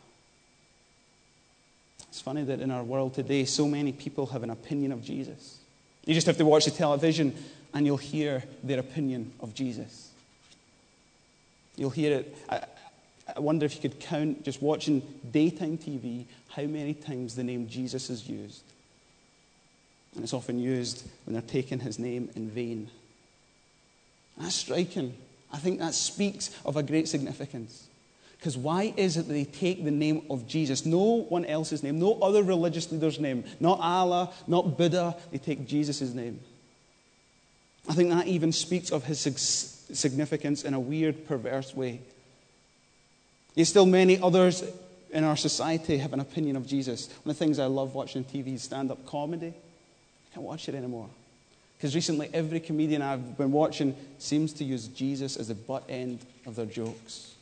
It's 2.09 2.21
funny 2.21 2.45
that 2.45 2.61
in 2.61 2.71
our 2.71 2.83
world 2.83 3.15
today, 3.15 3.45
so 3.45 3.67
many 3.67 3.93
people 3.93 4.27
have 4.27 4.43
an 4.43 4.51
opinion 4.51 4.93
of 4.93 5.03
Jesus. 5.03 5.59
You 6.05 6.15
just 6.15 6.27
have 6.27 6.37
to 6.39 6.45
watch 6.45 6.67
the 6.67 6.71
television 6.71 7.35
and 7.73 7.87
you'll 7.87 7.97
hear 7.97 8.45
their 8.63 8.81
opinion 8.81 9.33
of 9.41 9.55
Jesus. 9.55 10.12
You'll 11.77 11.91
hear 11.91 12.19
it. 12.19 12.37
I, 12.49 12.63
I 13.35 13.41
wonder 13.41 13.65
if 13.67 13.75
you 13.75 13.81
could 13.81 14.01
count, 14.01 14.45
just 14.45 14.61
watching 14.61 15.03
daytime 15.31 15.79
TV, 15.79 16.27
how 16.49 16.63
many 16.65 16.95
times 16.95 17.35
the 17.35 17.45
name 17.45 17.69
Jesus 17.69 18.11
is 18.11 18.29
used. 18.29 18.63
And 20.15 20.23
it's 20.23 20.35
often 20.35 20.59
used 20.59 21.09
when 21.25 21.33
they're 21.33 21.43
taking 21.43 21.81
his 21.81 21.99
name 21.99 22.31
in 22.35 22.51
vain. 22.51 22.91
That's 24.37 24.55
striking. 24.55 25.15
I 25.53 25.59
think 25.59 25.79
that 25.79 25.95
speaks 25.95 26.51
of 26.65 26.77
a 26.77 26.83
great 26.83 27.09
significance. 27.09 27.87
Because 28.39 28.57
why 28.57 28.93
is 28.97 29.17
it 29.17 29.29
that 29.29 29.33
they 29.33 29.45
take 29.45 29.85
the 29.85 29.91
name 29.91 30.27
of 30.29 30.49
Jesus, 30.49 30.85
no 30.85 31.25
one 31.29 31.45
else's 31.45 31.83
name, 31.83 32.01
no 32.01 32.19
other 32.21 32.43
religious 32.43 32.91
leader's 32.91 33.21
name, 33.21 33.45
not 33.61 33.79
Allah, 33.79 34.33
not 34.49 34.77
Buddha, 34.77 35.17
they 35.31 35.39
take 35.39 35.67
Jesus' 35.67 36.13
name? 36.13 36.41
I 37.89 37.95
think 37.95 38.11
that 38.11 38.27
even 38.27 38.53
speaks 38.53 38.91
of 38.91 39.05
his 39.05 39.21
significance 39.93 40.65
in 40.65 40.75
a 40.75 40.81
weird, 40.81 41.27
perverse 41.27 41.75
way. 41.75 42.01
Yet 43.55 43.67
still, 43.67 43.87
many 43.87 44.19
others 44.19 44.65
in 45.13 45.25
our 45.25 45.37
society 45.37 45.99
have 45.99 46.13
an 46.13 46.21
opinion 46.21 46.57
of 46.57 46.67
Jesus. 46.67 47.09
One 47.25 47.33
of 47.33 47.39
the 47.39 47.45
things 47.45 47.59
I 47.59 47.67
love 47.67 47.95
watching 47.95 48.25
TV 48.25 48.55
is 48.55 48.63
stand 48.63 48.91
up 48.91 49.05
comedy. 49.07 49.49
I 49.49 50.35
can't 50.35 50.47
watch 50.47 50.69
it 50.69 50.75
anymore. 50.75 51.09
Because 51.77 51.95
recently, 51.95 52.31
every 52.33 52.61
comedian 52.61 53.03
I've 53.03 53.37
been 53.37 53.53
watching 53.53 53.95
seems 54.19 54.53
to 54.55 54.65
use 54.65 54.87
Jesus 54.89 55.37
as 55.37 55.49
the 55.49 55.55
butt 55.55 55.85
end 55.89 56.21
of 56.47 56.57
their 56.57 56.67
jokes. 56.67 57.35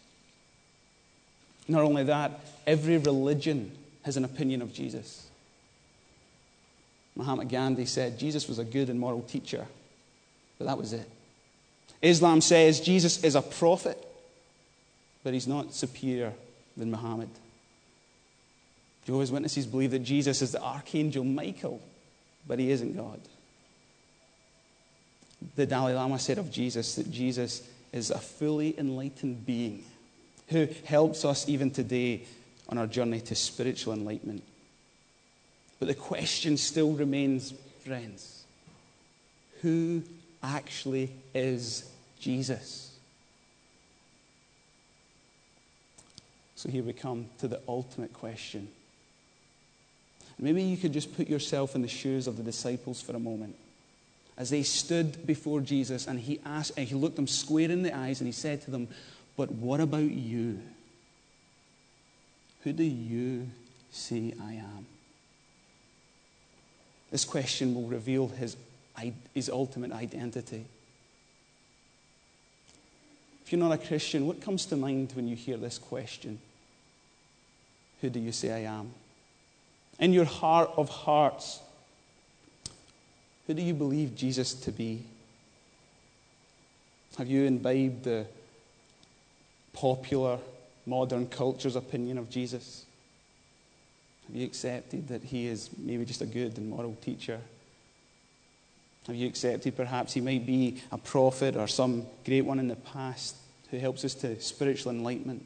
Not 1.68 1.82
only 1.82 2.04
that, 2.04 2.40
every 2.66 2.98
religion 2.98 3.70
has 4.02 4.16
an 4.16 4.24
opinion 4.24 4.62
of 4.62 4.72
Jesus. 4.72 5.28
Mahatma 7.14 7.44
Gandhi 7.44 7.84
said 7.84 8.18
Jesus 8.18 8.48
was 8.48 8.58
a 8.58 8.64
good 8.64 8.88
and 8.88 8.98
moral 8.98 9.22
teacher, 9.22 9.66
but 10.58 10.66
that 10.66 10.78
was 10.78 10.92
it. 10.92 11.08
Islam 12.02 12.40
says 12.40 12.80
Jesus 12.80 13.22
is 13.22 13.34
a 13.34 13.42
prophet, 13.42 13.98
but 15.22 15.34
he's 15.34 15.46
not 15.46 15.74
superior 15.74 16.32
than 16.76 16.90
Muhammad. 16.90 17.28
Jehovah's 19.04 19.32
Witnesses 19.32 19.66
believe 19.66 19.90
that 19.90 20.00
Jesus 20.00 20.42
is 20.42 20.52
the 20.52 20.62
archangel 20.62 21.24
Michael, 21.24 21.80
but 22.46 22.58
he 22.58 22.70
isn't 22.70 22.96
God. 22.96 23.20
The 25.56 25.66
Dalai 25.66 25.94
Lama 25.94 26.18
said 26.18 26.38
of 26.38 26.50
Jesus 26.50 26.94
that 26.96 27.10
Jesus 27.10 27.66
is 27.92 28.10
a 28.10 28.18
fully 28.18 28.78
enlightened 28.78 29.44
being 29.46 29.84
who 30.48 30.68
helps 30.84 31.24
us 31.24 31.48
even 31.48 31.70
today 31.70 32.22
on 32.68 32.78
our 32.78 32.86
journey 32.86 33.20
to 33.20 33.34
spiritual 33.34 33.92
enlightenment. 33.92 34.42
But 35.78 35.88
the 35.88 35.94
question 35.94 36.56
still 36.56 36.92
remains, 36.92 37.54
friends 37.84 38.44
who 39.62 40.02
actually 40.42 41.10
is 41.34 41.90
Jesus? 42.20 42.90
So 46.56 46.68
here 46.68 46.82
we 46.82 46.92
come 46.92 47.26
to 47.38 47.48
the 47.48 47.60
ultimate 47.66 48.12
question. 48.12 48.68
Maybe 50.38 50.62
you 50.62 50.76
could 50.76 50.92
just 50.92 51.14
put 51.16 51.28
yourself 51.28 51.74
in 51.74 51.82
the 51.82 51.88
shoes 51.88 52.26
of 52.26 52.36
the 52.36 52.42
disciples 52.42 53.02
for 53.02 53.14
a 53.14 53.18
moment. 53.18 53.56
As 54.38 54.48
they 54.48 54.62
stood 54.62 55.26
before 55.26 55.60
Jesus 55.60 56.06
and 56.06 56.18
he 56.18 56.40
asked 56.46 56.72
and 56.76 56.88
he 56.88 56.94
looked 56.94 57.16
them 57.16 57.26
square 57.26 57.70
in 57.70 57.82
the 57.82 57.94
eyes 57.94 58.20
and 58.20 58.26
he 58.26 58.32
said 58.32 58.62
to 58.62 58.70
them, 58.70 58.88
but 59.36 59.50
what 59.52 59.80
about 59.80 60.10
you? 60.10 60.60
Who 62.64 62.72
do 62.72 62.84
you 62.84 63.48
say 63.90 64.34
I 64.42 64.54
am? 64.54 64.86
This 67.10 67.24
question 67.24 67.74
will 67.74 67.88
reveal 67.88 68.28
his, 68.28 68.56
his 69.34 69.48
ultimate 69.48 69.92
identity. 69.92 70.64
If 73.44 73.52
you're 73.52 73.60
not 73.60 73.72
a 73.72 73.78
Christian, 73.78 74.26
what 74.26 74.40
comes 74.40 74.66
to 74.66 74.76
mind 74.76 75.12
when 75.14 75.26
you 75.26 75.36
hear 75.36 75.56
this 75.56 75.78
question? 75.78 76.38
Who 78.00 78.10
do 78.10 78.20
you 78.20 78.32
say 78.32 78.52
I 78.52 78.70
am? 78.78 78.92
In 79.98 80.12
your 80.12 80.24
heart 80.24 80.70
of 80.76 80.88
hearts, 80.88 81.60
who 83.46 83.54
do 83.54 83.62
you 83.62 83.74
believe 83.74 84.14
Jesus 84.14 84.54
to 84.54 84.70
be? 84.70 85.02
Have 87.18 87.28
you 87.28 87.44
imbibed 87.44 88.04
the 88.04 88.26
popular 89.72 90.38
modern 90.86 91.26
culture's 91.26 91.76
opinion 91.76 92.18
of 92.18 92.30
Jesus? 92.30 92.84
Have 94.26 94.36
you 94.36 94.46
accepted 94.46 95.08
that 95.08 95.24
he 95.24 95.48
is 95.48 95.70
maybe 95.76 96.04
just 96.04 96.22
a 96.22 96.26
good 96.26 96.56
and 96.56 96.70
moral 96.70 96.96
teacher? 97.02 97.40
Have 99.06 99.16
you 99.16 99.26
accepted 99.26 99.76
perhaps 99.76 100.12
he 100.12 100.20
might 100.20 100.46
be 100.46 100.82
a 100.92 100.98
prophet 100.98 101.56
or 101.56 101.66
some 101.66 102.06
great 102.24 102.42
one 102.42 102.58
in 102.58 102.68
the 102.68 102.76
past 102.76 103.36
who 103.70 103.78
helps 103.78 104.04
us 104.04 104.14
to 104.16 104.40
spiritual 104.40 104.92
enlightenment? 104.92 105.44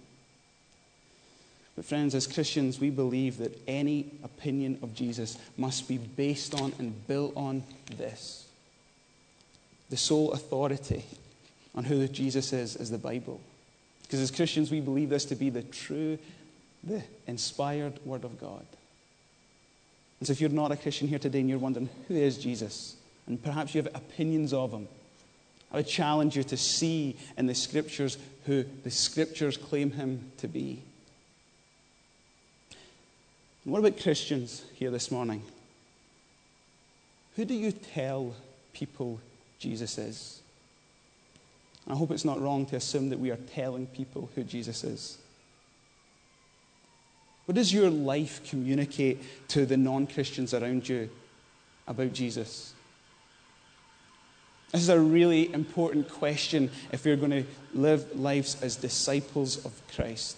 But, 1.76 1.84
friends, 1.84 2.14
as 2.14 2.26
Christians, 2.26 2.78
we 2.78 2.90
believe 2.90 3.38
that 3.38 3.60
any 3.66 4.12
opinion 4.22 4.78
of 4.82 4.94
Jesus 4.94 5.38
must 5.56 5.88
be 5.88 5.98
based 5.98 6.54
on 6.60 6.72
and 6.78 7.06
built 7.06 7.32
on 7.36 7.64
this 7.96 8.44
the 9.90 9.96
sole 9.96 10.32
authority 10.32 11.04
on 11.74 11.84
who 11.84 12.08
Jesus 12.08 12.52
is 12.52 12.74
is 12.76 12.90
the 12.90 12.98
Bible. 12.98 13.40
Because 14.02 14.20
as 14.20 14.30
Christians, 14.30 14.70
we 14.70 14.80
believe 14.80 15.10
this 15.10 15.24
to 15.26 15.34
be 15.34 15.50
the 15.50 15.62
true, 15.62 16.18
the 16.82 17.02
inspired 17.26 17.98
Word 18.04 18.24
of 18.24 18.40
God. 18.40 18.64
And 20.18 20.26
so 20.26 20.32
if 20.32 20.40
you're 20.40 20.50
not 20.50 20.72
a 20.72 20.76
Christian 20.76 21.06
here 21.08 21.18
today 21.18 21.40
and 21.40 21.48
you're 21.48 21.58
wondering, 21.58 21.88
who 22.08 22.14
is 22.14 22.38
Jesus? 22.38 22.96
And 23.26 23.42
perhaps 23.42 23.74
you 23.74 23.82
have 23.82 23.94
opinions 23.94 24.52
of 24.52 24.72
him, 24.72 24.88
I 25.72 25.78
would 25.78 25.88
challenge 25.88 26.36
you 26.36 26.44
to 26.44 26.56
see 26.56 27.16
in 27.36 27.46
the 27.46 27.54
Scriptures 27.54 28.18
who 28.46 28.64
the 28.84 28.90
Scriptures 28.90 29.56
claim 29.56 29.90
him 29.90 30.30
to 30.38 30.46
be. 30.46 30.82
And 33.64 33.72
what 33.72 33.80
about 33.80 34.00
Christians 34.00 34.64
here 34.74 34.90
this 34.90 35.10
morning? 35.10 35.42
Who 37.36 37.44
do 37.44 37.54
you 37.54 37.72
tell 37.72 38.34
people 38.72 39.20
Jesus 39.58 39.98
is? 39.98 40.40
I 41.88 41.94
hope 41.94 42.10
it's 42.10 42.24
not 42.24 42.40
wrong 42.40 42.66
to 42.66 42.76
assume 42.76 43.10
that 43.10 43.18
we 43.18 43.30
are 43.30 43.38
telling 43.54 43.86
people 43.86 44.30
who 44.34 44.44
Jesus 44.44 44.84
is. 44.84 45.18
What 47.46 47.56
does 47.56 47.72
your 47.72 47.90
life 47.90 48.48
communicate 48.48 49.22
to 49.48 49.66
the 49.66 49.76
non 49.76 50.06
Christians 50.06 50.54
around 50.54 50.88
you 50.88 51.10
about 51.86 52.12
Jesus? 52.12 52.73
This 54.74 54.82
is 54.82 54.88
a 54.88 54.98
really 54.98 55.54
important 55.54 56.08
question 56.10 56.68
if 56.90 57.04
we're 57.04 57.14
going 57.14 57.30
to 57.30 57.44
live 57.74 58.18
lives 58.18 58.60
as 58.60 58.74
disciples 58.74 59.64
of 59.64 59.72
Christ. 59.94 60.36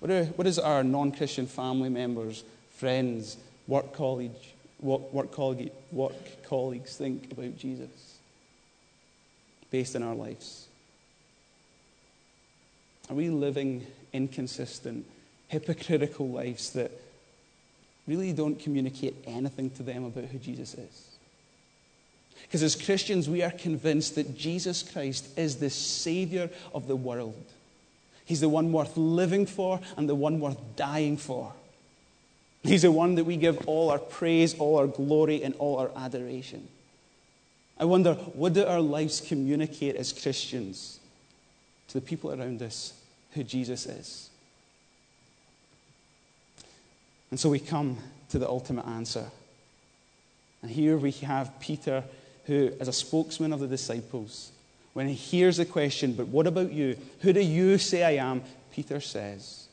What, 0.00 0.10
are, 0.10 0.24
what 0.26 0.46
is 0.46 0.58
our 0.58 0.84
non 0.84 1.12
Christian 1.12 1.46
family 1.46 1.88
members, 1.88 2.44
friends, 2.76 3.38
work, 3.66 3.94
college, 3.94 4.52
work, 4.80 5.10
work, 5.14 5.32
colleague, 5.32 5.72
work 5.92 6.12
colleagues 6.44 6.94
think 6.98 7.32
about 7.32 7.56
Jesus? 7.56 8.18
based 9.70 9.96
on 9.96 10.02
our 10.02 10.14
lives? 10.14 10.66
Are 13.08 13.16
we 13.16 13.30
living 13.30 13.86
inconsistent, 14.12 15.06
hypocritical 15.48 16.28
lives 16.28 16.74
that 16.74 16.90
really 18.06 18.34
don't 18.34 18.58
communicate 18.58 19.14
anything 19.26 19.70
to 19.70 19.82
them 19.82 20.04
about 20.04 20.24
who 20.24 20.36
Jesus 20.36 20.74
is? 20.74 21.11
Because 22.42 22.62
as 22.62 22.76
Christians, 22.76 23.28
we 23.28 23.42
are 23.42 23.50
convinced 23.50 24.14
that 24.16 24.36
Jesus 24.36 24.82
Christ 24.82 25.26
is 25.38 25.56
the 25.56 25.70
Savior 25.70 26.50
of 26.74 26.86
the 26.86 26.96
world. 26.96 27.44
He's 28.24 28.40
the 28.40 28.48
one 28.48 28.72
worth 28.72 28.96
living 28.96 29.46
for 29.46 29.80
and 29.96 30.08
the 30.08 30.14
one 30.14 30.40
worth 30.40 30.58
dying 30.76 31.16
for. 31.16 31.52
He's 32.62 32.82
the 32.82 32.92
one 32.92 33.16
that 33.16 33.24
we 33.24 33.36
give 33.36 33.66
all 33.66 33.90
our 33.90 33.98
praise, 33.98 34.54
all 34.58 34.78
our 34.78 34.86
glory, 34.86 35.42
and 35.42 35.54
all 35.56 35.78
our 35.78 35.90
adoration. 35.96 36.68
I 37.78 37.84
wonder, 37.84 38.14
what 38.14 38.52
do 38.52 38.64
our 38.64 38.80
lives 38.80 39.20
communicate 39.20 39.96
as 39.96 40.12
Christians 40.12 41.00
to 41.88 41.94
the 41.94 42.00
people 42.00 42.30
around 42.32 42.62
us 42.62 42.92
who 43.32 43.42
Jesus 43.42 43.86
is? 43.86 44.30
And 47.30 47.40
so 47.40 47.48
we 47.48 47.58
come 47.58 47.98
to 48.28 48.38
the 48.38 48.48
ultimate 48.48 48.86
answer. 48.86 49.24
And 50.60 50.70
here 50.70 50.96
we 50.96 51.10
have 51.12 51.58
Peter, 51.58 52.04
who, 52.44 52.72
as 52.80 52.88
a 52.88 52.92
spokesman 52.92 53.52
of 53.52 53.60
the 53.60 53.66
disciples, 53.66 54.50
when 54.92 55.08
he 55.08 55.14
hears 55.14 55.56
the 55.56 55.64
question, 55.64 56.12
But 56.12 56.28
what 56.28 56.46
about 56.46 56.72
you? 56.72 56.96
Who 57.20 57.32
do 57.32 57.40
you 57.40 57.78
say 57.78 58.02
I 58.04 58.24
am? 58.24 58.42
Peter 58.72 59.00
says, 59.00 59.68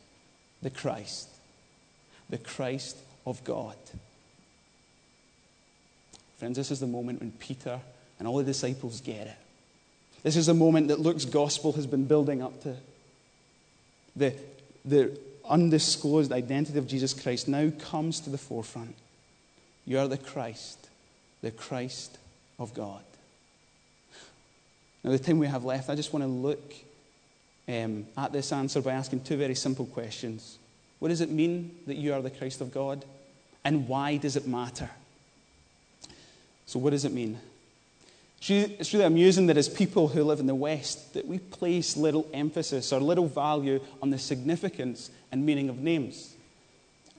The 0.62 0.70
Christ, 0.70 1.30
the 2.30 2.38
Christ 2.38 2.98
of 3.26 3.44
God. 3.44 3.76
Friends, 6.38 6.58
this 6.58 6.72
is 6.72 6.80
the 6.80 6.88
moment 6.88 7.20
when 7.20 7.32
Peter 7.32 7.80
and 8.18 8.28
all 8.28 8.38
the 8.38 8.44
disciples 8.44 9.02
get 9.02 9.28
it. 9.28 9.38
This 10.24 10.36
is 10.36 10.46
the 10.46 10.54
moment 10.54 10.90
that 10.90 11.00
Luke's 11.00 11.26
gospel 11.26 11.74
has 11.74 11.88
been 11.88 12.06
building 12.06 12.42
up 12.42 12.62
to. 12.64 12.76
The, 14.16 14.34
the 14.86 15.18
undisclosed 15.50 16.32
identity 16.32 16.78
of 16.78 16.88
Jesus 16.88 17.14
Christ 17.14 17.48
now 17.48 17.72
comes 17.80 18.20
to 18.22 18.30
the 18.30 18.38
forefront. 18.38 18.96
You 19.86 20.00
are 20.00 20.08
the 20.08 20.18
Christ, 20.18 20.90
the 21.42 21.52
Christ 21.52 22.19
of 22.60 22.74
God. 22.74 23.04
Now, 25.04 25.12
the 25.12 25.20
time 25.20 25.40
we 25.40 25.48
have 25.48 25.64
left, 25.64 25.90
I 25.90 25.96
just 25.96 26.12
want 26.12 26.24
to 26.24 26.28
look 26.28 26.74
um, 27.68 28.06
at 28.18 28.34
this 28.34 28.52
answer 28.52 28.82
by 28.82 28.92
asking 28.92 29.22
two 29.22 29.38
very 29.38 29.56
simple 29.56 29.86
questions. 29.86 30.58
What 31.00 31.10
does 31.10 31.22
it 31.22 31.30
mean 31.30 31.76
that 31.88 31.96
you 31.96 32.14
are 32.14 32.22
the 32.22 32.30
Christ 32.30 32.62
of 32.62 32.74
God? 32.74 33.06
And 33.64 33.88
why 33.88 34.18
does 34.18 34.36
it 34.36 34.48
matter? 34.48 34.90
So, 36.66 36.80
what 36.80 36.92
does 36.92 37.06
it 37.06 37.14
mean? 37.14 37.40
It's 38.42 38.94
really 38.94 39.06
amusing 39.06 39.48
that 39.48 39.58
as 39.58 39.68
people 39.68 40.08
who 40.08 40.24
live 40.24 40.40
in 40.40 40.48
the 40.48 40.56
West, 40.56 41.14
that 41.14 41.28
we 41.28 41.40
place 41.40 41.98
little 41.98 42.26
emphasis 42.34 42.94
or 42.94 43.02
little 43.02 43.28
value 43.28 43.82
on 44.02 44.12
the 44.12 44.18
significance 44.18 45.12
and 45.32 45.46
meaning 45.46 45.68
of 45.70 45.80
names. 45.80 46.36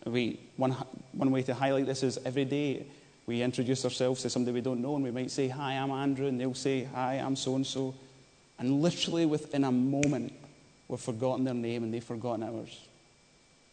We, 0.04 0.40
one, 0.56 0.74
one 1.12 1.30
way 1.30 1.42
to 1.42 1.54
highlight 1.54 1.86
this 1.86 2.02
is 2.02 2.18
every 2.24 2.46
day 2.46 2.86
we 3.30 3.42
introduce 3.42 3.84
ourselves 3.84 4.22
to 4.22 4.28
somebody 4.28 4.56
we 4.56 4.60
don't 4.60 4.82
know, 4.82 4.96
and 4.96 5.04
we 5.04 5.12
might 5.12 5.30
say, 5.30 5.46
Hi, 5.46 5.74
I'm 5.74 5.92
Andrew, 5.92 6.26
and 6.26 6.40
they'll 6.40 6.52
say, 6.52 6.82
Hi, 6.92 7.14
I'm 7.14 7.36
so 7.36 7.54
and 7.54 7.64
so. 7.64 7.94
And 8.58 8.82
literally 8.82 9.24
within 9.24 9.62
a 9.62 9.70
moment, 9.70 10.32
we've 10.88 10.98
forgotten 10.98 11.44
their 11.44 11.54
name 11.54 11.84
and 11.84 11.94
they've 11.94 12.02
forgotten 12.02 12.42
ours. 12.42 12.76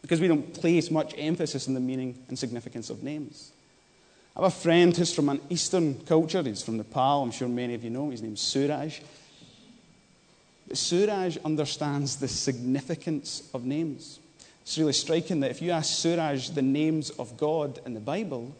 Because 0.03 0.21
we 0.21 0.27
don't 0.27 0.53
place 0.53 0.91
much 0.91 1.15
emphasis 1.17 1.67
on 1.67 1.73
the 1.73 1.79
meaning 1.79 2.23
and 2.27 2.37
significance 2.37 2.91
of 2.91 3.01
names. 3.01 3.51
I 4.35 4.43
have 4.43 4.53
a 4.53 4.55
friend 4.55 4.95
who's 4.95 5.11
from 5.11 5.27
an 5.29 5.41
Eastern 5.49 5.95
culture. 6.01 6.43
He's 6.43 6.61
from 6.61 6.77
Nepal. 6.77 7.23
I'm 7.23 7.31
sure 7.31 7.47
many 7.47 7.73
of 7.73 7.83
you 7.83 7.89
know. 7.89 8.11
His 8.11 8.21
name's 8.21 8.41
Suraj. 8.41 8.99
But 10.67 10.77
Suraj 10.77 11.37
understands 11.37 12.17
the 12.17 12.27
significance 12.27 13.49
of 13.55 13.65
names. 13.65 14.19
It's 14.61 14.77
really 14.77 14.93
striking 14.93 15.39
that 15.39 15.49
if 15.49 15.63
you 15.63 15.71
ask 15.71 15.95
Suraj 15.95 16.49
the 16.49 16.61
names 16.61 17.09
of 17.09 17.37
God 17.37 17.79
in 17.87 17.95
the 17.95 17.99
Bible, 17.99 18.53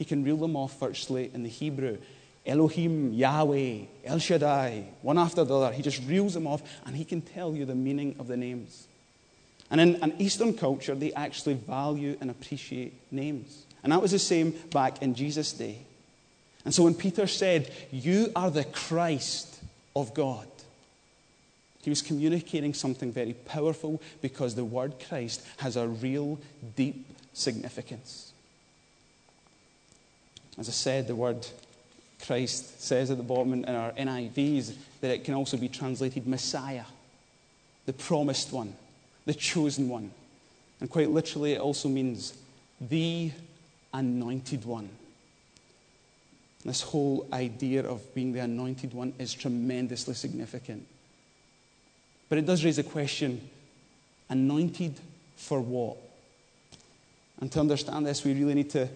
he 0.00 0.06
can 0.06 0.24
reel 0.24 0.38
them 0.38 0.56
off 0.56 0.80
virtually 0.80 1.30
in 1.34 1.42
the 1.42 1.50
Hebrew. 1.50 1.98
Elohim, 2.46 3.12
Yahweh, 3.12 3.80
El 4.06 4.18
Shaddai, 4.18 4.86
one 5.02 5.18
after 5.18 5.44
the 5.44 5.54
other. 5.54 5.74
He 5.74 5.82
just 5.82 6.02
reels 6.08 6.32
them 6.32 6.46
off 6.46 6.62
and 6.86 6.96
he 6.96 7.04
can 7.04 7.20
tell 7.20 7.54
you 7.54 7.66
the 7.66 7.74
meaning 7.74 8.16
of 8.18 8.26
the 8.26 8.36
names. 8.38 8.88
And 9.70 9.78
in 9.78 9.96
an 9.96 10.14
Eastern 10.18 10.54
culture, 10.54 10.94
they 10.94 11.12
actually 11.12 11.52
value 11.52 12.16
and 12.18 12.30
appreciate 12.30 12.94
names. 13.12 13.66
And 13.82 13.92
that 13.92 14.00
was 14.00 14.12
the 14.12 14.18
same 14.18 14.52
back 14.72 15.02
in 15.02 15.14
Jesus' 15.14 15.52
day. 15.52 15.80
And 16.64 16.74
so 16.74 16.84
when 16.84 16.94
Peter 16.94 17.26
said, 17.26 17.70
You 17.90 18.32
are 18.34 18.50
the 18.50 18.64
Christ 18.64 19.62
of 19.94 20.14
God, 20.14 20.46
he 21.82 21.90
was 21.90 22.00
communicating 22.00 22.72
something 22.72 23.12
very 23.12 23.34
powerful 23.34 24.00
because 24.22 24.54
the 24.54 24.64
word 24.64 24.94
Christ 25.06 25.46
has 25.58 25.76
a 25.76 25.86
real 25.86 26.40
deep 26.74 27.06
significance. 27.34 28.29
As 30.60 30.68
I 30.68 30.72
said, 30.72 31.06
the 31.06 31.16
word 31.16 31.46
Christ 32.26 32.82
says 32.82 33.10
at 33.10 33.16
the 33.16 33.22
bottom 33.22 33.54
in 33.54 33.64
our 33.64 33.92
NIVs 33.92 34.74
that 35.00 35.10
it 35.10 35.24
can 35.24 35.32
also 35.32 35.56
be 35.56 35.70
translated 35.70 36.26
Messiah, 36.26 36.84
the 37.86 37.94
promised 37.94 38.52
one, 38.52 38.74
the 39.24 39.32
chosen 39.32 39.88
one. 39.88 40.10
And 40.80 40.90
quite 40.90 41.08
literally, 41.08 41.54
it 41.54 41.60
also 41.62 41.88
means 41.88 42.34
the 42.78 43.32
anointed 43.94 44.66
one. 44.66 44.90
This 46.62 46.82
whole 46.82 47.26
idea 47.32 47.82
of 47.82 48.14
being 48.14 48.32
the 48.32 48.40
anointed 48.40 48.92
one 48.92 49.14
is 49.18 49.32
tremendously 49.32 50.12
significant. 50.12 50.86
But 52.28 52.36
it 52.36 52.44
does 52.44 52.62
raise 52.66 52.78
a 52.78 52.82
question 52.82 53.48
anointed 54.28 55.00
for 55.36 55.58
what? 55.58 55.96
And 57.40 57.50
to 57.50 57.60
understand 57.60 58.06
this, 58.06 58.24
we 58.24 58.34
really 58.34 58.54
need 58.54 58.68
to 58.70 58.90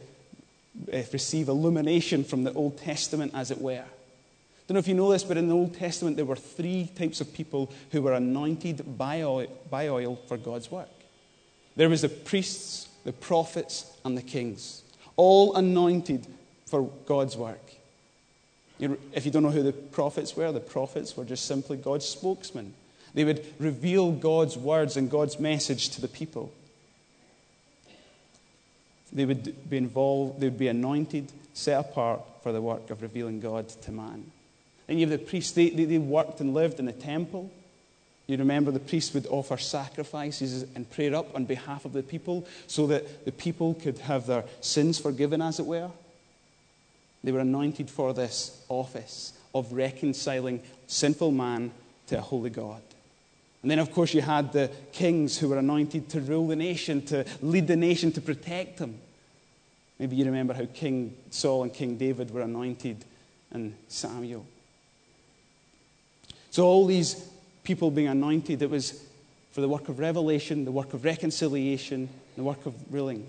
Uh, 0.92 1.02
receive 1.12 1.48
illumination 1.48 2.24
from 2.24 2.44
the 2.44 2.52
Old 2.52 2.78
Testament, 2.78 3.32
as 3.34 3.50
it 3.50 3.60
were. 3.60 3.84
I 3.84 4.66
don't 4.66 4.74
know 4.74 4.80
if 4.80 4.88
you 4.88 4.94
know 4.94 5.12
this, 5.12 5.24
but 5.24 5.36
in 5.36 5.48
the 5.48 5.54
Old 5.54 5.74
Testament, 5.74 6.16
there 6.16 6.24
were 6.24 6.36
three 6.36 6.90
types 6.96 7.20
of 7.20 7.32
people 7.32 7.70
who 7.92 8.02
were 8.02 8.14
anointed 8.14 8.98
by 8.98 9.22
oil, 9.22 9.46
by 9.70 9.88
oil 9.88 10.16
for 10.26 10.36
God's 10.36 10.70
work 10.70 10.88
there 11.76 11.88
was 11.88 12.02
the 12.02 12.08
priests, 12.08 12.88
the 13.04 13.12
prophets, 13.12 13.90
and 14.04 14.16
the 14.16 14.22
kings 14.22 14.82
all 15.16 15.54
anointed 15.54 16.26
for 16.66 16.90
God's 17.06 17.36
work. 17.36 17.60
If 18.80 19.24
you 19.24 19.30
don't 19.30 19.44
know 19.44 19.50
who 19.50 19.62
the 19.62 19.72
prophets 19.72 20.36
were, 20.36 20.50
the 20.50 20.58
prophets 20.58 21.16
were 21.16 21.24
just 21.24 21.46
simply 21.46 21.76
God's 21.76 22.04
spokesmen. 22.04 22.74
They 23.14 23.22
would 23.22 23.46
reveal 23.60 24.10
God's 24.10 24.58
words 24.58 24.96
and 24.96 25.08
God's 25.08 25.38
message 25.38 25.90
to 25.90 26.00
the 26.00 26.08
people. 26.08 26.52
They 29.14 29.24
would 29.24 29.70
be 29.70 29.76
involved, 29.76 30.40
they 30.40 30.48
would 30.48 30.58
be 30.58 30.68
anointed, 30.68 31.30
set 31.52 31.78
apart 31.78 32.20
for 32.42 32.52
the 32.52 32.60
work 32.60 32.90
of 32.90 33.00
revealing 33.00 33.40
God 33.40 33.68
to 33.68 33.92
man. 33.92 34.30
Then 34.86 34.98
you 34.98 35.08
have 35.08 35.18
the 35.18 35.24
priests, 35.24 35.52
they, 35.52 35.70
they, 35.70 35.84
they 35.84 35.98
worked 35.98 36.40
and 36.40 36.52
lived 36.52 36.78
in 36.78 36.86
the 36.86 36.92
temple. 36.92 37.50
You 38.26 38.36
remember 38.38 38.70
the 38.70 38.80
priests 38.80 39.14
would 39.14 39.26
offer 39.26 39.56
sacrifices 39.56 40.64
and 40.74 40.90
prayer 40.90 41.14
up 41.14 41.34
on 41.34 41.44
behalf 41.44 41.84
of 41.84 41.92
the 41.92 42.02
people 42.02 42.46
so 42.66 42.86
that 42.88 43.24
the 43.24 43.32
people 43.32 43.74
could 43.74 43.98
have 43.98 44.26
their 44.26 44.44
sins 44.60 44.98
forgiven, 44.98 45.40
as 45.42 45.60
it 45.60 45.66
were. 45.66 45.90
They 47.22 47.32
were 47.32 47.40
anointed 47.40 47.88
for 47.90 48.12
this 48.12 48.62
office 48.68 49.32
of 49.54 49.72
reconciling 49.72 50.62
sinful 50.86 51.32
man 51.32 51.70
to 52.08 52.18
a 52.18 52.20
holy 52.20 52.50
God. 52.50 52.82
And 53.62 53.70
then, 53.70 53.78
of 53.78 53.92
course, 53.92 54.12
you 54.12 54.20
had 54.20 54.52
the 54.52 54.70
kings 54.92 55.38
who 55.38 55.48
were 55.48 55.58
anointed 55.58 56.10
to 56.10 56.20
rule 56.20 56.48
the 56.48 56.56
nation, 56.56 57.00
to 57.06 57.24
lead 57.40 57.66
the 57.66 57.76
nation, 57.76 58.12
to 58.12 58.20
protect 58.20 58.76
them. 58.76 59.00
Maybe 59.98 60.16
you 60.16 60.24
remember 60.24 60.54
how 60.54 60.66
King 60.72 61.16
Saul 61.30 61.62
and 61.62 61.72
King 61.72 61.96
David 61.96 62.32
were 62.32 62.42
anointed 62.42 63.04
and 63.50 63.74
Samuel. 63.88 64.46
So, 66.50 66.64
all 66.64 66.86
these 66.86 67.30
people 67.64 67.90
being 67.90 68.08
anointed. 68.08 68.62
It 68.62 68.70
was 68.70 69.02
for 69.50 69.60
the 69.60 69.68
work 69.68 69.88
of 69.88 69.98
revelation, 69.98 70.64
the 70.64 70.72
work 70.72 70.94
of 70.94 71.04
reconciliation, 71.04 72.08
the 72.36 72.42
work 72.42 72.64
of 72.66 72.74
ruling. 72.92 73.26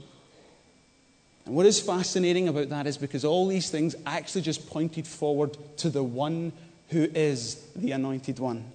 And 1.45 1.55
what 1.55 1.65
is 1.65 1.79
fascinating 1.79 2.47
about 2.47 2.69
that 2.69 2.87
is 2.87 2.97
because 2.97 3.23
all 3.23 3.47
these 3.47 3.69
things 3.69 3.95
actually 4.05 4.41
just 4.41 4.69
pointed 4.69 5.07
forward 5.07 5.57
to 5.77 5.89
the 5.89 6.03
one 6.03 6.51
who 6.89 7.03
is 7.13 7.65
the 7.75 7.91
anointed 7.91 8.39
one. 8.39 8.65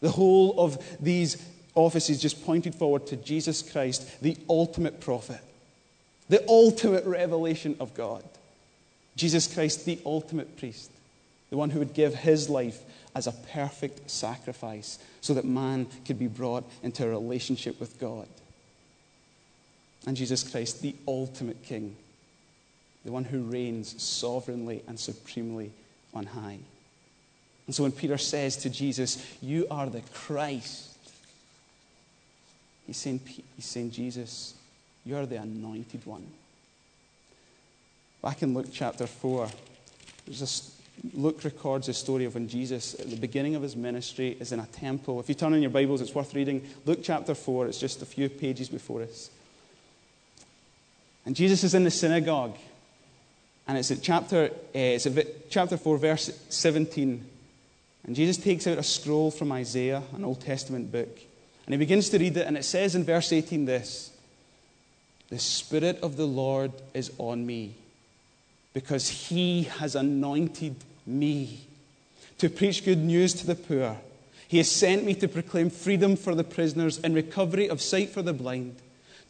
The 0.00 0.10
whole 0.10 0.58
of 0.60 0.78
these 1.00 1.42
offices 1.74 2.20
just 2.20 2.44
pointed 2.44 2.74
forward 2.74 3.06
to 3.08 3.16
Jesus 3.16 3.62
Christ, 3.62 4.22
the 4.22 4.36
ultimate 4.48 5.00
prophet, 5.00 5.40
the 6.28 6.44
ultimate 6.48 7.04
revelation 7.04 7.76
of 7.80 7.94
God. 7.94 8.24
Jesus 9.16 9.52
Christ, 9.52 9.84
the 9.84 9.98
ultimate 10.04 10.58
priest, 10.58 10.90
the 11.50 11.56
one 11.56 11.70
who 11.70 11.78
would 11.78 11.94
give 11.94 12.14
his 12.14 12.48
life 12.50 12.80
as 13.14 13.26
a 13.26 13.32
perfect 13.32 14.10
sacrifice 14.10 14.98
so 15.20 15.32
that 15.34 15.44
man 15.44 15.86
could 16.04 16.18
be 16.18 16.26
brought 16.26 16.64
into 16.82 17.04
a 17.04 17.08
relationship 17.08 17.80
with 17.80 17.98
God. 17.98 18.28
And 20.06 20.16
Jesus 20.16 20.48
Christ, 20.48 20.82
the 20.82 20.94
ultimate 21.08 21.62
King, 21.64 21.96
the 23.04 23.12
one 23.12 23.24
who 23.24 23.42
reigns 23.42 24.00
sovereignly 24.02 24.82
and 24.86 25.00
supremely 25.00 25.72
on 26.12 26.26
high. 26.26 26.58
And 27.66 27.74
so 27.74 27.82
when 27.82 27.92
Peter 27.92 28.18
says 28.18 28.56
to 28.58 28.70
Jesus, 28.70 29.24
You 29.40 29.66
are 29.70 29.88
the 29.88 30.02
Christ, 30.12 30.96
he's 32.86 32.96
saying, 32.96 33.20
he's 33.26 33.64
saying 33.64 33.90
Jesus, 33.92 34.54
you 35.06 35.16
are 35.16 35.24
the 35.24 35.36
anointed 35.36 36.04
one. 36.04 36.26
Back 38.22 38.42
in 38.42 38.54
Luke 38.54 38.66
chapter 38.72 39.06
4, 39.06 39.48
this 40.26 40.76
Luke 41.14 41.44
records 41.44 41.86
the 41.86 41.94
story 41.94 42.24
of 42.24 42.34
when 42.34 42.48
Jesus, 42.48 42.94
at 42.94 43.08
the 43.08 43.16
beginning 43.16 43.54
of 43.54 43.62
his 43.62 43.76
ministry, 43.76 44.36
is 44.40 44.50
in 44.50 44.58
a 44.58 44.66
temple. 44.66 45.20
If 45.20 45.28
you 45.28 45.36
turn 45.36 45.54
in 45.54 45.62
your 45.62 45.70
Bibles, 45.70 46.00
it's 46.00 46.14
worth 46.14 46.34
reading. 46.34 46.66
Luke 46.84 47.00
chapter 47.02 47.34
4, 47.34 47.68
it's 47.68 47.78
just 47.78 48.02
a 48.02 48.06
few 48.06 48.28
pages 48.28 48.68
before 48.68 49.02
us. 49.02 49.30
And 51.24 51.36
Jesus 51.36 51.62
is 51.62 51.74
in 51.74 51.84
the 51.84 51.90
synagogue. 51.90 52.56
And 53.68 53.78
it's 53.78 53.90
at 53.90 54.02
chapter, 54.02 54.46
uh, 54.46 54.50
it's 54.72 55.06
at 55.06 55.50
chapter 55.50 55.76
4, 55.76 55.98
verse 55.98 56.30
17. 56.48 57.24
And 58.04 58.16
Jesus 58.16 58.36
takes 58.36 58.66
out 58.66 58.78
a 58.78 58.82
scroll 58.82 59.30
from 59.30 59.52
Isaiah, 59.52 60.02
an 60.14 60.24
Old 60.24 60.40
Testament 60.40 60.90
book. 60.90 61.18
And 61.66 61.74
he 61.74 61.78
begins 61.78 62.08
to 62.10 62.18
read 62.18 62.36
it. 62.36 62.46
And 62.46 62.56
it 62.56 62.64
says 62.64 62.94
in 62.94 63.04
verse 63.04 63.32
18 63.32 63.66
this 63.66 64.15
The 65.28 65.38
Spirit 65.38 65.98
of 66.02 66.16
the 66.16 66.26
Lord 66.26 66.72
is 66.94 67.10
on 67.18 67.46
me 67.46 67.74
because 68.72 69.08
he 69.08 69.64
has 69.64 69.96
anointed 69.96 70.76
me 71.06 71.60
to 72.38 72.48
preach 72.48 72.84
good 72.84 72.98
news 72.98 73.34
to 73.34 73.46
the 73.46 73.54
poor. 73.54 73.96
He 74.48 74.58
has 74.58 74.70
sent 74.70 75.04
me 75.04 75.14
to 75.14 75.28
proclaim 75.28 75.70
freedom 75.70 76.16
for 76.16 76.34
the 76.34 76.44
prisoners 76.44 77.00
and 77.02 77.14
recovery 77.14 77.68
of 77.68 77.80
sight 77.80 78.10
for 78.10 78.22
the 78.22 78.32
blind, 78.32 78.76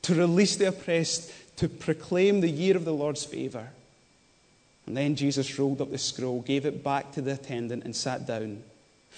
to 0.02 0.14
release 0.14 0.56
the 0.56 0.68
oppressed, 0.68 1.32
to 1.56 1.68
proclaim 1.68 2.40
the 2.40 2.50
year 2.50 2.76
of 2.76 2.84
the 2.84 2.92
Lord's 2.92 3.24
favor. 3.24 3.70
And 4.86 4.96
then 4.96 5.16
Jesus 5.16 5.58
rolled 5.58 5.80
up 5.80 5.90
the 5.90 5.98
scroll, 5.98 6.42
gave 6.42 6.66
it 6.66 6.84
back 6.84 7.12
to 7.12 7.22
the 7.22 7.32
attendant, 7.32 7.84
and 7.84 7.96
sat 7.96 8.26
down. 8.26 8.62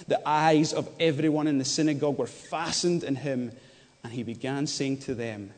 The 0.07 0.27
eyes 0.27 0.73
of 0.73 0.89
everyone 1.01 1.49
in 1.49 1.59
the 1.59 1.65
synagogue 1.65 2.19
were 2.19 2.27
fastened 2.27 3.05
on 3.05 3.17
him, 3.17 3.51
and 4.05 4.13
he 4.13 4.23
began 4.23 4.67
saying 4.67 4.99
to 4.99 5.15
them, 5.15 5.51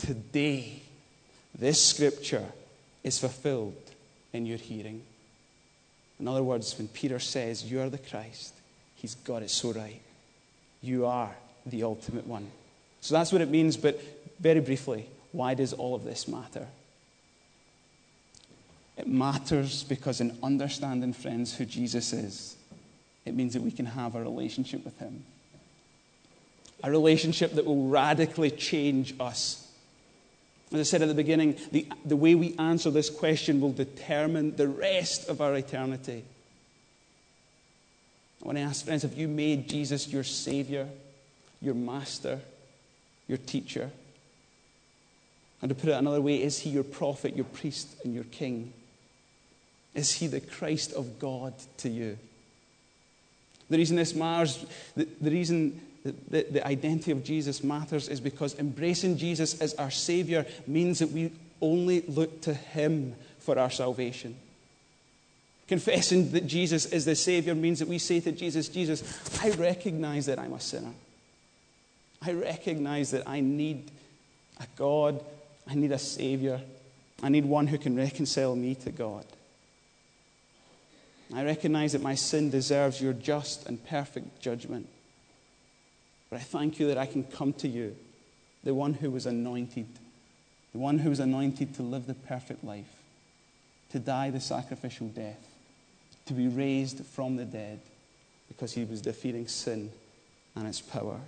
Today, 0.00 0.80
this 1.58 1.84
scripture 1.84 2.46
is 3.04 3.18
fulfilled 3.18 3.74
in 4.32 4.46
your 4.46 4.56
hearing. 4.56 5.02
In 6.18 6.26
other 6.26 6.42
words, 6.42 6.76
when 6.78 6.88
Peter 6.88 7.18
says, 7.18 7.70
You 7.70 7.82
are 7.82 7.90
the 7.90 7.98
Christ, 7.98 8.54
he's 8.96 9.14
got 9.16 9.42
it 9.42 9.50
so 9.50 9.72
right. 9.72 10.00
You 10.80 11.04
are 11.04 11.36
the 11.66 11.82
ultimate 11.82 12.26
one. 12.26 12.50
So 13.02 13.14
that's 13.14 13.30
what 13.30 13.42
it 13.42 13.50
means, 13.50 13.76
but 13.76 14.00
very 14.40 14.60
briefly, 14.60 15.06
why 15.32 15.52
does 15.52 15.74
all 15.74 15.94
of 15.94 16.04
this 16.04 16.26
matter? 16.26 16.66
It 18.96 19.06
matters 19.06 19.84
because 19.84 20.22
in 20.22 20.38
understanding, 20.42 21.12
friends, 21.12 21.54
who 21.54 21.66
Jesus 21.66 22.14
is, 22.14 22.56
it 23.26 23.34
means 23.34 23.52
that 23.52 23.62
we 23.62 23.70
can 23.70 23.86
have 23.86 24.14
a 24.14 24.22
relationship 24.22 24.82
with 24.82 24.98
him. 24.98 25.24
A 26.82 26.90
relationship 26.90 27.52
that 27.52 27.66
will 27.66 27.88
radically 27.88 28.50
change 28.50 29.12
us 29.20 29.66
as 30.72 30.80
I 30.80 30.82
said 30.84 31.02
at 31.02 31.08
the 31.08 31.14
beginning, 31.14 31.56
the, 31.72 31.86
the 32.04 32.16
way 32.16 32.34
we 32.34 32.54
answer 32.56 32.90
this 32.90 33.10
question 33.10 33.60
will 33.60 33.72
determine 33.72 34.54
the 34.54 34.68
rest 34.68 35.28
of 35.28 35.40
our 35.40 35.54
eternity. 35.54 36.24
I 38.42 38.46
want 38.46 38.56
to 38.56 38.62
ask 38.62 38.84
friends 38.84 39.02
have 39.02 39.14
you 39.14 39.28
made 39.28 39.68
Jesus 39.68 40.08
your 40.08 40.24
Savior, 40.24 40.88
your 41.60 41.74
Master, 41.74 42.40
your 43.26 43.38
teacher? 43.38 43.90
And 45.60 45.68
to 45.68 45.74
put 45.74 45.90
it 45.90 45.94
another 45.94 46.20
way, 46.20 46.42
is 46.42 46.60
he 46.60 46.70
your 46.70 46.84
prophet, 46.84 47.36
your 47.36 47.44
priest, 47.44 47.88
and 48.04 48.14
your 48.14 48.24
king? 48.24 48.72
Is 49.94 50.12
he 50.12 50.28
the 50.28 50.40
Christ 50.40 50.92
of 50.92 51.18
God 51.18 51.52
to 51.78 51.88
you? 51.88 52.16
The 53.68 53.76
reason 53.76 53.96
this 53.96 54.14
matters, 54.14 54.64
the, 54.96 55.06
the 55.20 55.30
reason 55.30 55.80
the, 56.04 56.46
the 56.50 56.66
identity 56.66 57.12
of 57.12 57.24
Jesus 57.24 57.62
matters 57.62 58.08
is 58.08 58.20
because 58.20 58.58
embracing 58.58 59.18
Jesus 59.18 59.60
as 59.60 59.74
our 59.74 59.90
Savior 59.90 60.46
means 60.66 61.00
that 61.00 61.10
we 61.10 61.32
only 61.60 62.00
look 62.02 62.40
to 62.42 62.54
Him 62.54 63.14
for 63.38 63.58
our 63.58 63.70
salvation. 63.70 64.36
Confessing 65.68 66.32
that 66.32 66.46
Jesus 66.46 66.86
is 66.86 67.04
the 67.04 67.14
Savior 67.14 67.54
means 67.54 67.78
that 67.78 67.88
we 67.88 67.98
say 67.98 68.18
to 68.20 68.32
Jesus, 68.32 68.68
Jesus, 68.68 69.02
I 69.42 69.50
recognize 69.50 70.26
that 70.26 70.38
I'm 70.38 70.52
a 70.52 70.60
sinner. 70.60 70.92
I 72.22 72.32
recognize 72.32 73.10
that 73.12 73.28
I 73.28 73.40
need 73.40 73.90
a 74.58 74.66
God, 74.76 75.22
I 75.68 75.74
need 75.74 75.92
a 75.92 75.98
Savior, 75.98 76.60
I 77.22 77.28
need 77.28 77.44
one 77.44 77.66
who 77.66 77.78
can 77.78 77.96
reconcile 77.96 78.56
me 78.56 78.74
to 78.76 78.90
God. 78.90 79.24
I 81.34 81.44
recognize 81.44 81.92
that 81.92 82.02
my 82.02 82.14
sin 82.14 82.50
deserves 82.50 83.00
your 83.00 83.12
just 83.12 83.68
and 83.68 83.84
perfect 83.86 84.40
judgment. 84.40 84.88
But 86.30 86.36
I 86.36 86.42
thank 86.42 86.78
you 86.78 86.86
that 86.86 86.98
I 86.98 87.06
can 87.06 87.24
come 87.24 87.52
to 87.54 87.68
you, 87.68 87.96
the 88.62 88.72
one 88.72 88.94
who 88.94 89.10
was 89.10 89.26
anointed, 89.26 89.88
the 90.72 90.78
one 90.78 90.98
who 90.98 91.10
was 91.10 91.18
anointed 91.18 91.74
to 91.74 91.82
live 91.82 92.06
the 92.06 92.14
perfect 92.14 92.64
life, 92.64 92.94
to 93.90 93.98
die 93.98 94.30
the 94.30 94.40
sacrificial 94.40 95.08
death, 95.08 95.44
to 96.26 96.32
be 96.32 96.46
raised 96.46 97.04
from 97.04 97.36
the 97.36 97.44
dead 97.44 97.80
because 98.48 98.72
he 98.72 98.84
was 98.84 99.00
defeating 99.00 99.48
sin 99.48 99.90
and 100.54 100.68
its 100.68 100.80
power. 100.80 101.18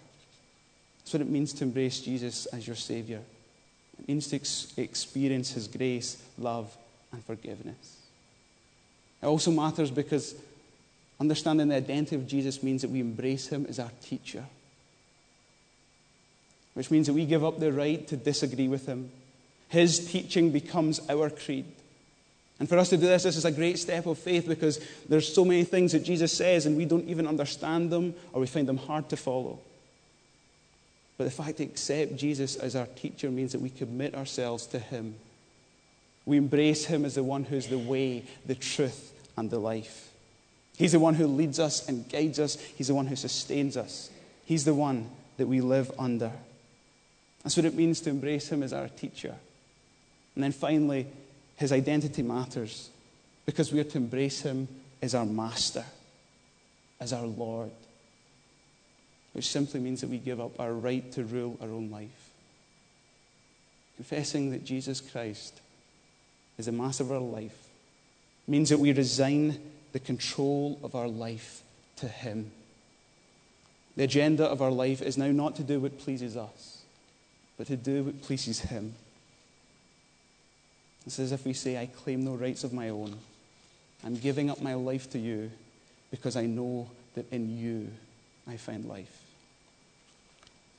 That's 0.99 1.13
what 1.13 1.23
it 1.23 1.29
means 1.29 1.53
to 1.55 1.65
embrace 1.65 2.01
Jesus 2.01 2.47
as 2.47 2.67
your 2.67 2.77
Savior. 2.77 3.21
It 3.99 4.09
means 4.09 4.29
to 4.29 4.37
ex- 4.37 4.73
experience 4.77 5.53
His 5.53 5.67
grace, 5.67 6.23
love, 6.39 6.77
and 7.13 7.25
forgiveness. 7.25 7.99
It 9.21 9.27
also 9.27 9.51
matters 9.51 9.91
because 9.91 10.35
understanding 11.21 11.69
the 11.69 11.77
identity 11.77 12.17
of 12.17 12.27
Jesus 12.27 12.63
means 12.63 12.83
that 12.83 12.91
we 12.91 13.01
embrace 13.01 13.49
Him 13.49 13.67
as 13.69 13.79
our 13.79 13.91
teacher 14.03 14.45
which 16.75 16.91
means 16.91 17.07
that 17.07 17.15
we 17.15 17.27
give 17.27 17.45
up 17.45 17.59
the 17.59 17.73
right 17.73 18.07
to 18.09 18.17
disagree 18.17 18.69
with 18.69 18.87
him. 18.87 19.11
His 19.69 20.11
teaching 20.11 20.51
becomes 20.51 21.01
our 21.09 21.31
creed. 21.31 21.67
And 22.59 22.69
for 22.69 22.79
us 22.79 22.91
to 22.91 22.97
do 22.97 23.07
this, 23.07 23.25
this 23.25 23.37
is 23.37 23.45
a 23.45 23.51
great 23.51 23.79
step 23.79 24.07
of 24.07 24.19
faith 24.19 24.47
because 24.47 24.79
there's 25.09 25.33
so 25.33 25.45
many 25.45 25.65
things 25.65 25.93
that 25.93 26.05
Jesus 26.05 26.33
says 26.33 26.67
and 26.67 26.77
we 26.77 26.85
don't 26.85 27.09
even 27.09 27.27
understand 27.27 27.91
them 27.91 28.15
or 28.33 28.41
we 28.41 28.47
find 28.47 28.69
them 28.69 28.77
hard 28.77 29.09
to 29.09 29.17
follow. 29.17 29.59
But 31.19 31.25
the 31.25 31.31
fact 31.31 31.59
to 31.59 31.65
accept 31.65 32.17
Jesus 32.17 32.57
as 32.57 32.77
our 32.77 32.87
teacher 32.87 33.31
means 33.31 33.53
that 33.53 33.61
we 33.61 33.71
commit 33.71 34.15
ourselves 34.15 34.67
to 34.69 34.79
him. 34.79 35.17
We 36.25 36.37
embrace 36.37 36.85
him 36.85 37.05
as 37.05 37.17
the 37.17 37.25
one 37.25 37.45
who's 37.45 37.67
the 37.67 37.79
way, 37.79 38.25
the 38.47 38.55
truth, 38.55 39.13
and 39.37 39.51
the 39.51 39.59
life. 39.59 40.11
He's 40.77 40.93
the 40.93 41.01
one 41.01 41.15
who 41.15 41.27
leads 41.27 41.59
us 41.59 41.89
and 41.89 42.09
guides 42.09 42.39
us. 42.39 42.61
He's 42.61 42.89
the 42.89 42.95
one 42.95 43.07
who 43.07 43.17
sustains 43.17 43.77
us. 43.77 44.11
He's 44.45 44.65
the 44.65 44.75
one 44.75 45.11
that 45.37 45.47
we 45.47 45.61
live 45.61 45.91
under. 45.99 46.33
That's 47.43 47.57
what 47.57 47.67
it 47.67 47.75
means 47.75 48.01
to 48.03 48.11
embrace 48.11 48.49
him 48.49 48.63
as 48.63 48.73
our 48.73 48.89
teacher. 48.89 49.35
And 50.35 50.45
then 50.45 50.53
finally, 50.53 51.07
his 51.57 51.73
identity 51.73 52.23
matters 52.23 52.89
because 53.47 53.73
we 53.73 53.81
are 53.81 53.85
to 53.85 53.99
embrace 53.99 54.43
him 54.43 54.69
as 55.01 55.15
our 55.15 55.27
master, 55.27 55.85
as 57.01 57.13
our 57.13 57.27
Lord, 57.27 57.71
which 59.33 59.49
simply 59.49 59.81
means 59.81 60.01
that 60.01 60.11
we 60.11 60.19
give 60.19 60.41
up 60.41 60.59
our 60.61 60.73
right 60.73 61.11
to 61.13 61.25
rule 61.25 61.59
our 61.61 61.69
own 61.69 61.91
life. 61.91 62.31
Confessing 63.97 64.53
that 64.53 64.65
Jesus 64.65 65.01
Christ 65.01 65.61
is 66.59 66.67
the 66.67 66.73
master 66.73 67.03
of 67.03 67.13
our 67.13 67.19
life 67.19 67.57
means 68.47 68.71
that 68.71 68.79
we 68.79 68.93
resign 68.93 69.59
the 69.93 69.99
control 69.99 70.79
of 70.83 70.95
our 70.95 71.09
life 71.09 71.63
to 71.97 72.09
him. 72.09 72.51
The 73.97 74.05
agenda 74.05 74.47
of 74.47 74.63
our 74.63 74.71
life 74.71 75.03
is 75.03 75.19
now 75.19 75.31
not 75.31 75.57
to 75.57 75.63
do 75.63 75.81
what 75.81 75.99
pleases 75.99 76.37
us 76.37 76.72
but 77.57 77.67
to 77.69 77.77
do 77.77 78.05
what 78.05 78.23
pleases 78.23 78.61
Him. 78.61 78.95
It's 81.07 81.19
as 81.19 81.33
if 81.33 81.45
we 81.45 81.53
say, 81.53 81.81
I 81.81 81.87
claim 81.87 82.25
no 82.25 82.35
rights 82.35 82.65
of 82.65 82.73
my 82.73 82.89
own. 82.89 83.17
I'm 84.05 84.17
giving 84.17 84.51
up 84.51 84.61
my 84.61 84.75
life 84.75 85.11
to 85.11 85.19
you 85.19 85.51
because 86.11 86.37
I 86.37 86.47
know 86.47 86.89
that 87.15 87.31
in 87.33 87.59
you 87.59 87.91
I 88.49 88.57
find 88.57 88.87
life. 88.87 89.21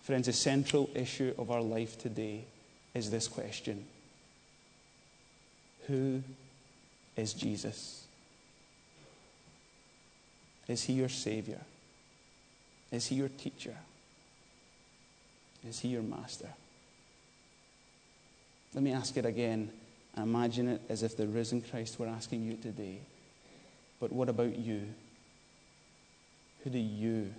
Friends, 0.04 0.28
the 0.28 0.34
central 0.34 0.90
issue 0.94 1.34
of 1.38 1.52
our 1.52 1.62
life 1.62 1.98
today 1.98 2.44
is 2.94 3.10
this 3.10 3.28
question 3.28 3.86
Who 5.88 6.22
is 7.16 7.34
Jesus? 7.34 8.06
Is 10.68 10.84
he 10.84 10.94
your 10.94 11.10
Savior? 11.10 11.60
Is 12.92 13.08
he 13.08 13.16
your 13.16 13.30
teacher? 13.30 13.76
Is 15.68 15.80
he 15.80 15.90
your 15.90 16.04
master? 16.04 16.50
Let 18.74 18.84
me 18.84 18.92
ask 18.92 19.16
it 19.18 19.26
again 19.26 19.72
imagine 20.18 20.68
it 20.68 20.82
as 20.90 21.04
if 21.04 21.18
the 21.18 21.28
risen 21.28 21.62
Christ 21.62 22.00
were 22.00 22.08
asking 22.08 22.44
you 22.44 22.56
today. 22.56 23.00
But 24.00 24.12
what 24.12 24.30
about 24.30 24.56
you? 24.56 24.88
Who 26.64 26.70
do 26.70 26.78
you 26.78 27.34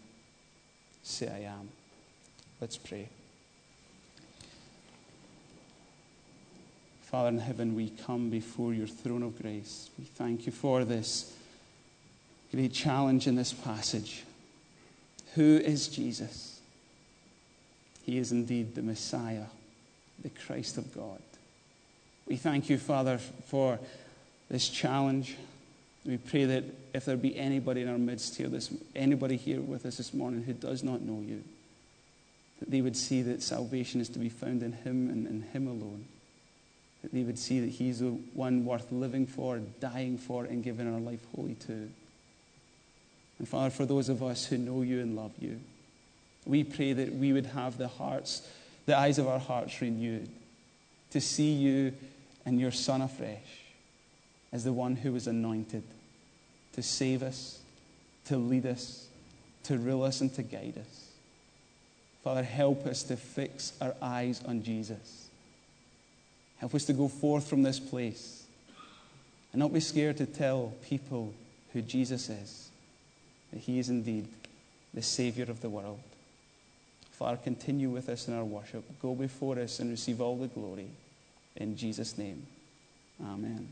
say 1.02 1.28
I 1.28 1.50
am? 1.50 1.68
Let's 2.60 2.76
pray. 2.76 3.08
Father 7.02 7.28
in 7.28 7.38
heaven, 7.38 7.76
we 7.76 7.90
come 7.90 8.28
before 8.28 8.74
your 8.74 8.88
throne 8.88 9.22
of 9.22 9.40
grace. 9.40 9.90
We 9.98 10.04
thank 10.04 10.46
you 10.46 10.52
for 10.52 10.84
this 10.84 11.32
great 12.50 12.72
challenge 12.72 13.26
in 13.26 13.36
this 13.36 13.52
passage. 13.52 14.24
Who 15.34 15.58
is 15.58 15.88
Jesus? 15.88 16.60
He 18.04 18.18
is 18.18 18.32
indeed 18.32 18.74
the 18.74 18.82
Messiah 18.82 19.44
the 20.24 20.30
Christ 20.30 20.78
of 20.78 20.92
God. 20.92 21.20
We 22.26 22.36
thank 22.36 22.68
you, 22.68 22.78
Father, 22.78 23.18
for 23.18 23.78
this 24.50 24.68
challenge. 24.68 25.36
We 26.04 26.16
pray 26.16 26.46
that 26.46 26.64
if 26.94 27.04
there 27.04 27.16
be 27.16 27.38
anybody 27.38 27.82
in 27.82 27.88
our 27.88 27.98
midst 27.98 28.36
here, 28.36 28.48
this, 28.48 28.72
anybody 28.96 29.36
here 29.36 29.60
with 29.60 29.86
us 29.86 29.98
this 29.98 30.14
morning 30.14 30.42
who 30.42 30.54
does 30.54 30.82
not 30.82 31.02
know 31.02 31.20
you, 31.20 31.44
that 32.60 32.70
they 32.70 32.80
would 32.80 32.96
see 32.96 33.20
that 33.22 33.42
salvation 33.42 34.00
is 34.00 34.08
to 34.10 34.18
be 34.18 34.30
found 34.30 34.62
in 34.62 34.72
Him 34.72 35.10
and 35.10 35.26
in 35.26 35.42
Him 35.52 35.68
alone. 35.68 36.06
That 37.02 37.12
they 37.12 37.22
would 37.22 37.38
see 37.38 37.60
that 37.60 37.68
He's 37.68 38.00
the 38.00 38.10
one 38.32 38.64
worth 38.64 38.90
living 38.90 39.26
for, 39.26 39.58
dying 39.80 40.16
for, 40.16 40.46
and 40.46 40.64
giving 40.64 40.92
our 40.92 41.00
life 41.00 41.20
wholly 41.34 41.54
to. 41.66 41.90
And 43.38 43.48
Father, 43.48 43.70
for 43.70 43.84
those 43.84 44.08
of 44.08 44.22
us 44.22 44.46
who 44.46 44.56
know 44.56 44.80
you 44.80 45.00
and 45.00 45.16
love 45.16 45.32
you, 45.38 45.60
we 46.46 46.64
pray 46.64 46.94
that 46.94 47.12
we 47.12 47.32
would 47.34 47.46
have 47.46 47.76
the 47.76 47.88
hearts 47.88 48.48
the 48.86 48.96
eyes 48.96 49.18
of 49.18 49.26
our 49.26 49.38
hearts 49.38 49.80
renewed, 49.80 50.28
to 51.10 51.20
see 51.20 51.52
you 51.52 51.92
and 52.44 52.60
your 52.60 52.70
Son 52.70 53.02
afresh 53.02 53.62
as 54.52 54.64
the 54.64 54.72
one 54.72 54.96
who 54.96 55.12
was 55.12 55.26
anointed 55.26 55.82
to 56.72 56.82
save 56.82 57.22
us, 57.22 57.60
to 58.26 58.36
lead 58.36 58.66
us, 58.66 59.06
to 59.64 59.78
rule 59.78 60.02
us, 60.02 60.20
and 60.20 60.34
to 60.34 60.42
guide 60.42 60.74
us. 60.78 61.08
Father, 62.22 62.42
help 62.42 62.86
us 62.86 63.02
to 63.04 63.16
fix 63.16 63.72
our 63.80 63.94
eyes 64.00 64.42
on 64.44 64.62
Jesus. 64.62 65.28
Help 66.58 66.74
us 66.74 66.84
to 66.86 66.92
go 66.92 67.08
forth 67.08 67.48
from 67.48 67.62
this 67.62 67.78
place 67.78 68.44
and 69.52 69.60
not 69.60 69.72
be 69.72 69.80
scared 69.80 70.16
to 70.16 70.26
tell 70.26 70.72
people 70.88 71.32
who 71.72 71.82
Jesus 71.82 72.28
is, 72.28 72.70
that 73.52 73.60
he 73.60 73.78
is 73.78 73.88
indeed 73.88 74.26
the 74.94 75.02
Savior 75.02 75.44
of 75.44 75.60
the 75.60 75.68
world. 75.68 76.00
Father, 77.18 77.36
continue 77.36 77.90
with 77.90 78.08
us 78.08 78.26
in 78.26 78.34
our 78.34 78.44
worship. 78.44 78.84
Go 79.00 79.14
before 79.14 79.58
us 79.58 79.78
and 79.78 79.90
receive 79.90 80.20
all 80.20 80.36
the 80.36 80.48
glory. 80.48 80.88
In 81.56 81.76
Jesus' 81.76 82.18
name, 82.18 82.44
amen. 83.22 83.68